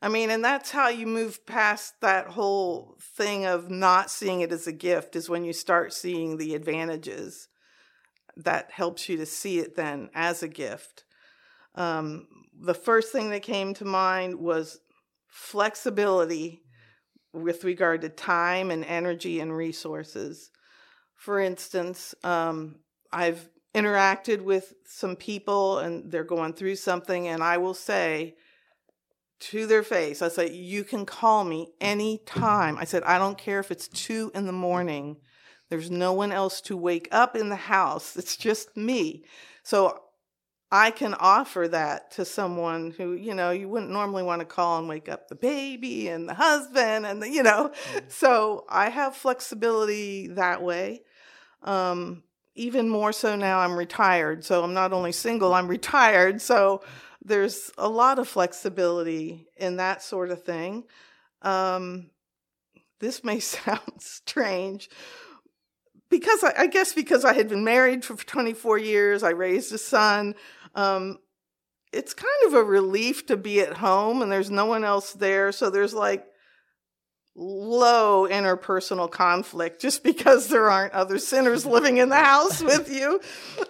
I 0.00 0.08
mean, 0.08 0.30
and 0.30 0.44
that's 0.44 0.70
how 0.70 0.88
you 0.88 1.06
move 1.06 1.46
past 1.46 1.94
that 2.00 2.28
whole 2.28 2.96
thing 3.16 3.46
of 3.46 3.70
not 3.70 4.10
seeing 4.10 4.40
it 4.40 4.50
as 4.50 4.66
a 4.66 4.72
gift, 4.72 5.14
is 5.14 5.30
when 5.30 5.44
you 5.44 5.52
start 5.52 5.92
seeing 5.92 6.36
the 6.36 6.54
advantages. 6.54 7.48
That 8.36 8.70
helps 8.72 9.08
you 9.08 9.16
to 9.18 9.26
see 9.26 9.58
it 9.58 9.76
then 9.76 10.10
as 10.14 10.42
a 10.42 10.48
gift. 10.48 11.04
Um, 11.74 12.26
the 12.60 12.74
first 12.74 13.12
thing 13.12 13.30
that 13.30 13.42
came 13.42 13.74
to 13.74 13.84
mind 13.84 14.36
was 14.36 14.80
flexibility 15.28 16.62
with 17.32 17.64
regard 17.64 18.00
to 18.02 18.08
time 18.08 18.70
and 18.70 18.84
energy 18.84 19.40
and 19.40 19.56
resources. 19.56 20.50
For 21.14 21.40
instance, 21.40 22.14
um, 22.24 22.80
I've 23.12 23.48
interacted 23.74 24.42
with 24.42 24.74
some 24.84 25.16
people 25.16 25.78
and 25.78 26.10
they're 26.10 26.24
going 26.24 26.52
through 26.54 26.76
something, 26.76 27.28
and 27.28 27.42
I 27.42 27.58
will 27.58 27.74
say, 27.74 28.34
to 29.42 29.66
their 29.66 29.82
face. 29.82 30.22
I 30.22 30.28
said, 30.28 30.52
You 30.52 30.84
can 30.84 31.04
call 31.04 31.44
me 31.44 31.72
anytime. 31.80 32.78
I 32.78 32.84
said, 32.84 33.02
I 33.02 33.18
don't 33.18 33.38
care 33.38 33.60
if 33.60 33.70
it's 33.70 33.88
two 33.88 34.30
in 34.34 34.46
the 34.46 34.52
morning. 34.52 35.16
There's 35.68 35.90
no 35.90 36.12
one 36.12 36.32
else 36.32 36.60
to 36.62 36.76
wake 36.76 37.08
up 37.10 37.34
in 37.34 37.48
the 37.48 37.56
house. 37.56 38.16
It's 38.16 38.36
just 38.36 38.76
me. 38.76 39.24
So 39.62 40.02
I 40.70 40.90
can 40.90 41.14
offer 41.14 41.66
that 41.68 42.12
to 42.12 42.24
someone 42.24 42.92
who, 42.96 43.12
you 43.12 43.34
know, 43.34 43.50
you 43.50 43.68
wouldn't 43.68 43.90
normally 43.90 44.22
want 44.22 44.40
to 44.40 44.46
call 44.46 44.78
and 44.78 44.88
wake 44.88 45.08
up 45.08 45.28
the 45.28 45.34
baby 45.34 46.08
and 46.08 46.28
the 46.28 46.34
husband 46.34 47.06
and 47.06 47.22
the, 47.22 47.30
you 47.30 47.42
know. 47.42 47.72
So 48.08 48.64
I 48.68 48.90
have 48.90 49.16
flexibility 49.16 50.28
that 50.28 50.62
way. 50.62 51.02
Um, 51.62 52.22
even 52.54 52.88
more 52.88 53.12
so 53.12 53.34
now 53.36 53.60
I'm 53.60 53.76
retired. 53.76 54.44
So 54.44 54.62
I'm 54.62 54.74
not 54.74 54.92
only 54.92 55.12
single, 55.12 55.54
I'm 55.54 55.68
retired. 55.68 56.40
So 56.40 56.82
there's 57.24 57.70
a 57.78 57.88
lot 57.88 58.18
of 58.18 58.28
flexibility 58.28 59.46
in 59.56 59.76
that 59.76 60.02
sort 60.02 60.30
of 60.30 60.42
thing. 60.42 60.84
Um, 61.42 62.10
this 63.00 63.22
may 63.24 63.40
sound 63.40 63.80
strange 63.98 64.88
because 66.10 66.44
I, 66.44 66.52
I, 66.58 66.66
guess 66.66 66.92
because 66.92 67.24
I 67.24 67.32
had 67.32 67.48
been 67.48 67.64
married 67.64 68.04
for 68.04 68.16
24 68.16 68.78
years, 68.78 69.22
I 69.22 69.30
raised 69.30 69.72
a 69.72 69.78
son. 69.78 70.34
Um, 70.74 71.18
it's 71.92 72.14
kind 72.14 72.28
of 72.46 72.54
a 72.54 72.64
relief 72.64 73.26
to 73.26 73.36
be 73.36 73.60
at 73.60 73.74
home 73.74 74.22
and 74.22 74.32
there's 74.32 74.50
no 74.50 74.66
one 74.66 74.84
else 74.84 75.12
there. 75.12 75.52
So 75.52 75.70
there's 75.70 75.94
like 75.94 76.26
low 77.34 78.28
interpersonal 78.28 79.10
conflict 79.10 79.80
just 79.80 80.02
because 80.02 80.48
there 80.48 80.68
aren't 80.68 80.92
other 80.92 81.18
sinners 81.18 81.64
living 81.64 81.96
in 81.96 82.10
the 82.10 82.16
house 82.16 82.62
with 82.62 82.90
you. 82.92 83.20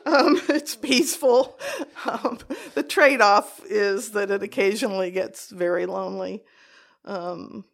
Um, 0.04 0.40
it's 0.48 0.74
peaceful. 0.74 1.58
Um, 2.04 2.38
the 2.74 2.82
trade 2.82 3.20
off 3.20 3.60
is 3.66 4.10
that 4.10 4.30
it 4.30 4.42
occasionally 4.42 5.10
gets 5.10 5.50
very 5.50 5.86
lonely. 5.86 6.42
Um, 7.04 7.64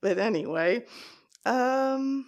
but 0.00 0.18
anyway, 0.18 0.86
um, 1.44 2.26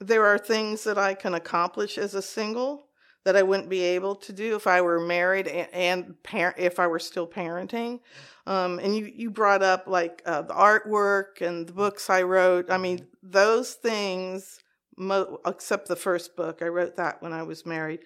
there 0.00 0.26
are 0.26 0.38
things 0.38 0.84
that 0.84 0.98
I 0.98 1.14
can 1.14 1.34
accomplish 1.34 1.96
as 1.96 2.14
a 2.14 2.22
single 2.22 2.86
that 3.24 3.36
I 3.36 3.42
wouldn't 3.42 3.68
be 3.68 3.82
able 3.82 4.14
to 4.16 4.32
do 4.32 4.54
if 4.56 4.66
I 4.66 4.82
were 4.82 5.00
married 5.00 5.48
and, 5.48 5.68
and 5.72 6.22
par- 6.22 6.54
if 6.56 6.78
I 6.78 6.86
were 6.86 7.00
still 7.00 7.26
parenting. 7.26 8.00
Um, 8.46 8.78
and 8.78 8.96
you, 8.96 9.10
you 9.12 9.30
brought 9.30 9.62
up 9.62 9.88
like 9.88 10.22
uh, 10.24 10.42
the 10.42 10.54
artwork 10.54 11.40
and 11.40 11.66
the 11.66 11.72
books 11.72 12.08
I 12.08 12.22
wrote. 12.22 12.70
I 12.70 12.78
mean, 12.78 13.06
those 13.22 13.72
things, 13.74 14.60
mo- 14.96 15.40
except 15.44 15.88
the 15.88 15.96
first 15.96 16.36
book, 16.36 16.62
I 16.62 16.68
wrote 16.68 16.96
that 16.96 17.20
when 17.20 17.32
I 17.32 17.42
was 17.42 17.66
married. 17.66 18.00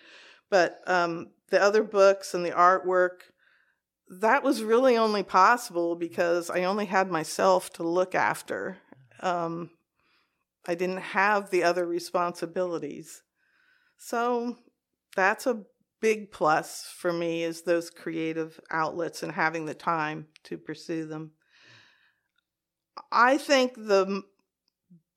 But 0.49 0.81
um, 0.87 1.31
the 1.51 1.61
other 1.61 1.83
books 1.83 2.33
and 2.33 2.45
the 2.45 2.53
artwork, 2.53 3.21
that 4.09 4.43
was 4.43 4.63
really 4.63 4.97
only 4.97 5.23
possible 5.23 5.95
because 5.95 6.49
I 6.49 6.65
only 6.65 6.87
had 6.87 7.11
myself 7.11 7.71
to 7.75 7.83
look 7.83 8.15
after. 8.15 8.79
Um, 9.21 9.71
I 10.67 10.75
didn't 10.75 11.03
have 11.03 11.51
the 11.51 11.63
other 11.63 11.87
responsibilities. 11.87 13.23
So 13.99 14.57
that's 15.15 15.47
a 15.47 15.63
big 16.01 16.33
plus 16.33 16.85
for 16.97 17.13
me 17.13 17.43
is 17.43 17.63
those 17.63 17.91
creative 17.91 18.59
outlets 18.71 19.23
and 19.23 19.33
having 19.33 19.67
the 19.67 19.75
time 19.75 20.27
to 20.45 20.57
pursue 20.57 21.07
them. 21.07 21.33
I 23.13 23.39
think 23.39 23.75
the 23.75 24.23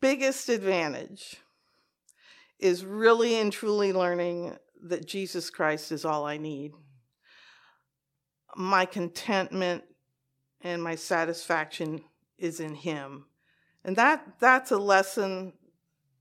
biggest 0.02 0.50
advantage 0.50 1.38
is 2.60 2.86
really 2.86 3.36
and 3.36 3.52
truly 3.52 3.94
learning 3.94 4.58
that 4.84 5.08
Jesus 5.08 5.50
Christ 5.50 5.92
is 5.92 6.06
all 6.06 6.26
I 6.26 6.38
need. 6.38 6.74
My 8.56 8.86
contentment 8.86 9.84
and 10.62 10.84
my 10.84 10.96
satisfaction 10.96 12.02
is 12.38 12.60
in 12.60 12.76
him. 12.76 13.26
And 13.84 13.96
that 13.96 14.26
that's 14.40 14.72
a 14.72 14.78
lesson 14.78 15.54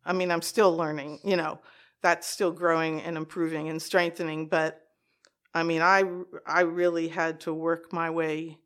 I 0.05 0.13
mean 0.13 0.31
I'm 0.31 0.43
still 0.43 0.77
learning, 0.77 1.21
you 1.25 1.37
know 1.37 1.61
that's 2.03 2.27
still 2.27 2.53
growing 2.53 3.01
and 3.01 3.17
improving 3.17 3.69
and 3.69 3.81
strengthening. 3.81 4.49
But 4.49 4.81
I 5.55 5.63
mean, 5.63 5.83
I 5.83 6.05
I 6.47 6.63
really 6.63 7.09
had 7.09 7.41
to 7.41 7.55
work 7.55 7.93
my 7.93 8.11
way 8.11 8.59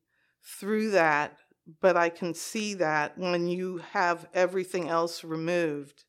through 0.59 0.93
that. 0.93 1.37
But 1.81 1.97
I 1.97 2.11
can 2.11 2.33
see 2.33 2.75
that 2.75 3.19
when 3.19 3.49
you 3.49 3.79
have 3.93 4.29
everything 4.33 4.89
else 4.89 5.25
removed, 5.25 6.05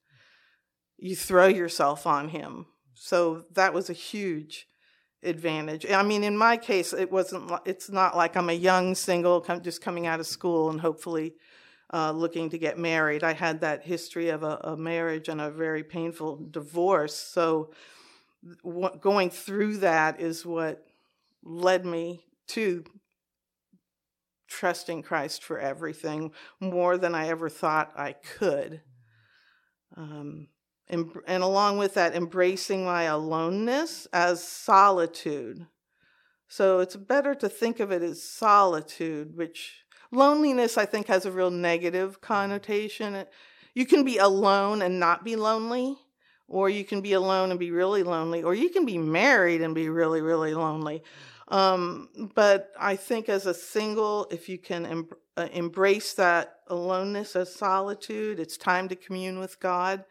you 0.98 1.16
throw 1.16 1.48
yourself 1.48 2.06
on 2.06 2.30
him. 2.30 2.68
So 2.94 3.46
that 3.54 3.74
was 3.74 3.90
a 3.90 3.94
huge 3.94 4.68
advantage. 5.24 5.86
I 5.90 6.04
mean, 6.04 6.24
in 6.24 6.38
my 6.38 6.58
case, 6.58 6.94
it 6.94 7.12
wasn't. 7.12 7.52
It's 7.66 7.90
not 7.90 8.16
like 8.16 8.38
I'm 8.38 8.50
a 8.50 8.54
young 8.54 8.94
single, 8.94 9.46
just 9.62 9.82
coming 9.82 10.06
out 10.06 10.20
of 10.20 10.28
school 10.28 10.70
and 10.70 10.80
hopefully 10.80 11.34
uh, 11.94 12.12
looking 12.12 12.50
to 12.50 12.58
get 12.58 12.78
married. 12.78 13.24
I 13.24 13.34
had 13.34 13.62
that 13.62 13.84
history 13.84 14.30
of 14.30 14.44
a, 14.44 14.60
a 14.64 14.78
marriage 14.78 15.30
and 15.30 15.40
a 15.40 15.50
very 15.50 15.84
painful 15.84 16.48
divorce. 16.52 17.16
So, 17.16 17.72
going 19.02 19.30
through 19.30 19.78
that 19.78 20.22
is 20.22 20.46
what 20.46 20.86
led 21.44 21.86
me 21.86 22.24
to 22.48 22.84
trusting 24.48 25.04
Christ 25.04 25.44
for 25.44 25.60
everything 25.60 26.32
more 26.60 26.98
than 26.98 27.14
I 27.16 27.28
ever 27.28 27.50
thought 27.50 27.92
I 27.96 28.14
could. 28.14 28.82
Um, 29.96 30.48
and, 30.90 31.12
and 31.28 31.44
along 31.44 31.78
with 31.78 31.96
that, 31.96 32.16
embracing 32.16 32.86
my 32.86 33.04
aloneness 33.04 34.08
as 34.14 34.44
solitude. 34.48 35.68
So 36.48 36.80
it's 36.80 36.96
better 36.96 37.36
to 37.36 37.50
think 37.50 37.80
of 37.80 37.92
it 37.92 38.02
as 38.02 38.24
solitude, 38.24 39.36
which 39.36 39.84
loneliness, 40.12 40.78
I 40.78 40.86
think, 40.86 41.08
has 41.08 41.26
a 41.26 41.32
real 41.32 41.52
negative 41.52 42.22
connotation. 42.22 43.26
You 43.74 43.86
can 43.86 44.04
be 44.04 44.18
alone 44.18 44.82
and 44.82 45.00
not 45.00 45.24
be 45.24 45.36
lonely, 45.36 45.98
or 46.48 46.70
you 46.70 46.84
can 46.84 47.02
be 47.02 47.14
alone 47.14 47.52
and 47.52 47.60
be 47.60 47.72
really 47.72 48.04
lonely, 48.04 48.44
or 48.44 48.56
you 48.56 48.70
can 48.70 48.86
be 48.86 48.98
married 48.98 49.62
and 49.62 49.76
be 49.76 49.90
really, 49.90 50.22
really 50.22 50.54
lonely. 50.54 51.04
Um, 51.50 52.10
but 52.36 52.72
I 52.80 52.96
think 52.96 53.30
as 53.30 53.46
a 53.46 53.54
single, 53.54 54.28
if 54.32 54.50
you 54.50 54.58
can 54.58 54.86
em- 54.86 55.10
uh, 55.38 55.48
embrace 55.54 56.14
that 56.16 56.60
aloneness 56.68 57.36
as 57.36 57.54
solitude, 57.54 58.40
it's 58.40 58.58
time 58.58 58.90
to 58.90 58.96
commune 58.96 59.40
with 59.40 59.60
God. 59.60 60.04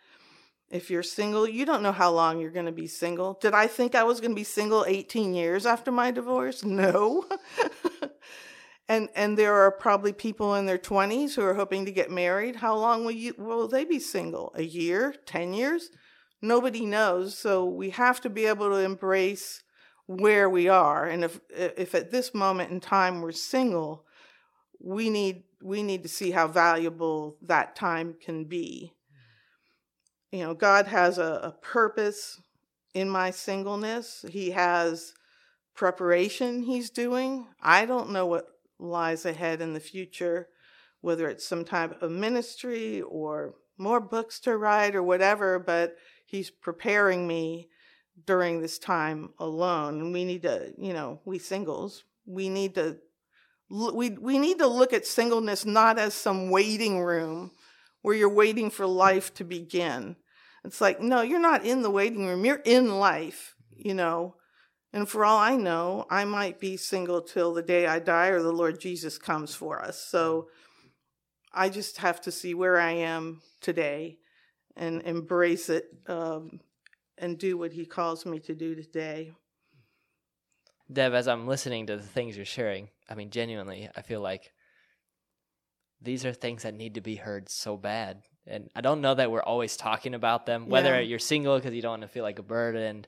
If 0.70 0.90
you're 0.90 1.02
single, 1.02 1.48
you 1.48 1.64
don't 1.64 1.82
know 1.82 1.92
how 1.92 2.10
long 2.10 2.40
you're 2.40 2.50
going 2.50 2.66
to 2.66 2.72
be 2.72 2.88
single. 2.88 3.34
Did 3.40 3.54
I 3.54 3.66
think 3.66 3.94
I 3.94 4.02
was 4.02 4.20
going 4.20 4.32
to 4.32 4.36
be 4.36 4.44
single 4.44 4.84
18 4.86 5.34
years 5.34 5.64
after 5.64 5.92
my 5.92 6.10
divorce? 6.10 6.64
No. 6.64 7.26
and 8.88 9.08
and 9.14 9.36
there 9.36 9.54
are 9.54 9.70
probably 9.70 10.12
people 10.12 10.54
in 10.54 10.66
their 10.66 10.78
20s 10.78 11.34
who 11.34 11.42
are 11.42 11.54
hoping 11.54 11.84
to 11.86 11.92
get 11.92 12.10
married. 12.10 12.56
How 12.56 12.76
long 12.76 13.04
will 13.04 13.12
you 13.12 13.34
will 13.38 13.68
they 13.68 13.84
be 13.84 13.98
single? 13.98 14.52
A 14.54 14.62
year? 14.62 15.14
10 15.26 15.54
years? 15.54 15.90
Nobody 16.42 16.84
knows. 16.84 17.36
So 17.36 17.64
we 17.64 17.90
have 17.90 18.20
to 18.22 18.30
be 18.30 18.46
able 18.46 18.68
to 18.70 18.76
embrace 18.76 19.62
where 20.06 20.48
we 20.48 20.68
are. 20.68 21.06
And 21.06 21.24
if 21.24 21.40
if 21.50 21.94
at 21.94 22.10
this 22.10 22.34
moment 22.34 22.70
in 22.70 22.80
time 22.80 23.22
we're 23.22 23.32
single, 23.32 24.04
we 24.80 25.10
need 25.10 25.44
we 25.62 25.82
need 25.82 26.02
to 26.02 26.08
see 26.08 26.30
how 26.30 26.46
valuable 26.46 27.36
that 27.42 27.74
time 27.74 28.14
can 28.20 28.44
be 28.44 28.92
you 30.36 30.44
know, 30.44 30.54
God 30.54 30.86
has 30.86 31.18
a, 31.18 31.40
a 31.42 31.52
purpose 31.52 32.40
in 32.94 33.08
my 33.08 33.30
singleness. 33.30 34.24
He 34.28 34.50
has 34.50 35.14
preparation 35.74 36.62
He's 36.62 36.90
doing. 36.90 37.46
I 37.62 37.86
don't 37.86 38.10
know 38.10 38.26
what 38.26 38.46
lies 38.78 39.24
ahead 39.24 39.60
in 39.60 39.72
the 39.72 39.80
future, 39.80 40.48
whether 41.00 41.28
it's 41.28 41.46
some 41.46 41.64
type 41.64 42.02
of 42.02 42.10
ministry 42.10 43.02
or 43.02 43.54
more 43.78 44.00
books 44.00 44.40
to 44.40 44.56
write 44.56 44.94
or 44.94 45.02
whatever, 45.02 45.58
but 45.58 45.96
He's 46.24 46.50
preparing 46.50 47.26
me 47.26 47.68
during 48.24 48.60
this 48.60 48.78
time 48.78 49.30
alone. 49.38 50.00
And 50.00 50.12
we 50.12 50.24
need 50.24 50.42
to, 50.42 50.72
you 50.78 50.92
know, 50.92 51.20
we 51.24 51.38
singles, 51.38 52.04
we 52.26 52.48
need 52.48 52.74
to 52.74 52.98
we 53.68 54.10
we 54.10 54.38
need 54.38 54.58
to 54.58 54.66
look 54.66 54.92
at 54.92 55.06
singleness 55.06 55.64
not 55.64 55.98
as 55.98 56.14
some 56.14 56.50
waiting 56.50 57.02
room 57.02 57.50
where 58.02 58.14
you're 58.14 58.32
waiting 58.32 58.70
for 58.70 58.86
life 58.86 59.34
to 59.34 59.44
begin. 59.44 60.16
It's 60.64 60.80
like, 60.80 61.00
no, 61.00 61.22
you're 61.22 61.40
not 61.40 61.64
in 61.64 61.82
the 61.82 61.90
waiting 61.90 62.26
room. 62.26 62.44
You're 62.44 62.62
in 62.64 62.98
life, 62.98 63.56
you 63.70 63.94
know. 63.94 64.36
And 64.92 65.08
for 65.08 65.24
all 65.24 65.38
I 65.38 65.56
know, 65.56 66.06
I 66.10 66.24
might 66.24 66.58
be 66.58 66.76
single 66.76 67.20
till 67.20 67.52
the 67.52 67.62
day 67.62 67.86
I 67.86 67.98
die 67.98 68.28
or 68.28 68.42
the 68.42 68.52
Lord 68.52 68.80
Jesus 68.80 69.18
comes 69.18 69.54
for 69.54 69.82
us. 69.82 70.00
So 70.00 70.48
I 71.52 71.68
just 71.68 71.98
have 71.98 72.20
to 72.22 72.30
see 72.30 72.54
where 72.54 72.78
I 72.78 72.92
am 72.92 73.42
today 73.60 74.18
and 74.76 75.02
embrace 75.02 75.68
it 75.68 75.86
um, 76.06 76.60
and 77.18 77.38
do 77.38 77.56
what 77.58 77.72
He 77.72 77.86
calls 77.86 78.26
me 78.26 78.38
to 78.40 78.54
do 78.54 78.74
today. 78.74 79.32
Deb, 80.92 81.14
as 81.14 81.26
I'm 81.26 81.46
listening 81.48 81.86
to 81.86 81.96
the 81.96 82.02
things 82.02 82.36
you're 82.36 82.44
sharing, 82.44 82.88
I 83.08 83.14
mean, 83.14 83.30
genuinely, 83.30 83.88
I 83.96 84.02
feel 84.02 84.20
like 84.20 84.52
these 86.00 86.24
are 86.24 86.32
things 86.32 86.62
that 86.62 86.74
need 86.74 86.94
to 86.94 87.00
be 87.00 87.16
heard 87.16 87.48
so 87.48 87.76
bad. 87.76 88.22
And 88.46 88.70
I 88.76 88.80
don't 88.80 89.00
know 89.00 89.14
that 89.14 89.30
we're 89.30 89.42
always 89.42 89.76
talking 89.76 90.14
about 90.14 90.46
them, 90.46 90.68
whether 90.68 90.94
yeah. 90.94 91.00
you're 91.00 91.18
single 91.18 91.56
because 91.56 91.74
you 91.74 91.82
don't 91.82 91.90
want 91.92 92.02
to 92.02 92.08
feel 92.08 92.22
like 92.22 92.38
a 92.38 92.44
burden, 92.44 93.04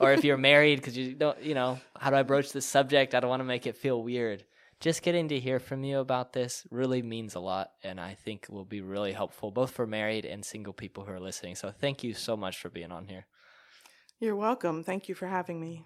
or 0.00 0.12
if 0.12 0.24
you're 0.24 0.36
married 0.52 0.76
because 0.76 0.96
you 0.96 1.14
don't, 1.14 1.42
you 1.42 1.54
know, 1.54 1.78
how 1.98 2.10
do 2.10 2.16
I 2.16 2.22
broach 2.22 2.52
this 2.52 2.64
subject? 2.64 3.14
I 3.14 3.20
don't 3.20 3.28
want 3.28 3.40
to 3.40 3.44
make 3.44 3.66
it 3.66 3.76
feel 3.76 4.02
weird. 4.02 4.44
Just 4.80 5.02
getting 5.02 5.28
to 5.28 5.40
hear 5.40 5.58
from 5.58 5.82
you 5.82 5.98
about 5.98 6.32
this 6.32 6.64
really 6.70 7.02
means 7.02 7.34
a 7.34 7.40
lot, 7.40 7.72
and 7.82 8.00
I 8.00 8.14
think 8.14 8.46
will 8.48 8.64
be 8.64 8.80
really 8.80 9.12
helpful 9.12 9.50
both 9.50 9.72
for 9.72 9.86
married 9.86 10.24
and 10.24 10.44
single 10.44 10.72
people 10.72 11.04
who 11.04 11.12
are 11.12 11.20
listening. 11.20 11.56
So 11.56 11.70
thank 11.70 12.04
you 12.04 12.14
so 12.14 12.36
much 12.36 12.58
for 12.58 12.70
being 12.70 12.92
on 12.92 13.08
here. 13.08 13.26
You're 14.20 14.36
welcome. 14.36 14.84
Thank 14.84 15.08
you 15.08 15.14
for 15.14 15.26
having 15.26 15.60
me. 15.60 15.84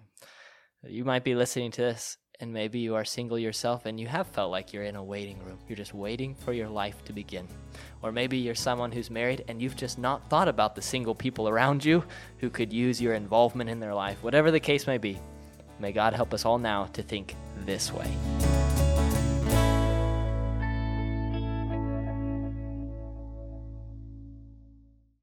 You 0.87 1.05
might 1.05 1.23
be 1.23 1.35
listening 1.35 1.71
to 1.71 1.81
this 1.81 2.17
and 2.43 2.51
maybe 2.51 2.77
you 2.77 2.93
are 2.93 3.05
single 3.05 3.39
yourself 3.39 3.85
and 3.85 3.97
you 3.97 4.05
have 4.05 4.27
felt 4.27 4.51
like 4.51 4.73
you're 4.73 4.83
in 4.83 4.97
a 4.97 5.03
waiting 5.03 5.39
room. 5.45 5.57
You're 5.69 5.77
just 5.77 5.93
waiting 5.93 6.35
for 6.35 6.51
your 6.51 6.67
life 6.67 7.01
to 7.05 7.13
begin. 7.13 7.47
Or 8.01 8.11
maybe 8.11 8.37
you're 8.37 8.53
someone 8.53 8.91
who's 8.91 9.09
married 9.09 9.45
and 9.47 9.61
you've 9.61 9.77
just 9.77 9.97
not 9.97 10.29
thought 10.29 10.49
about 10.49 10.75
the 10.75 10.81
single 10.81 11.15
people 11.15 11.47
around 11.47 11.85
you 11.85 12.03
who 12.39 12.49
could 12.49 12.73
use 12.73 13.01
your 13.01 13.13
involvement 13.13 13.69
in 13.69 13.79
their 13.79 13.95
life. 13.95 14.21
Whatever 14.21 14.51
the 14.51 14.59
case 14.59 14.87
may 14.87 14.97
be, 14.97 15.17
may 15.79 15.93
God 15.93 16.13
help 16.13 16.33
us 16.33 16.43
all 16.43 16.59
now 16.59 16.87
to 16.91 17.01
think 17.01 17.33
this 17.65 17.93
way. 17.93 18.11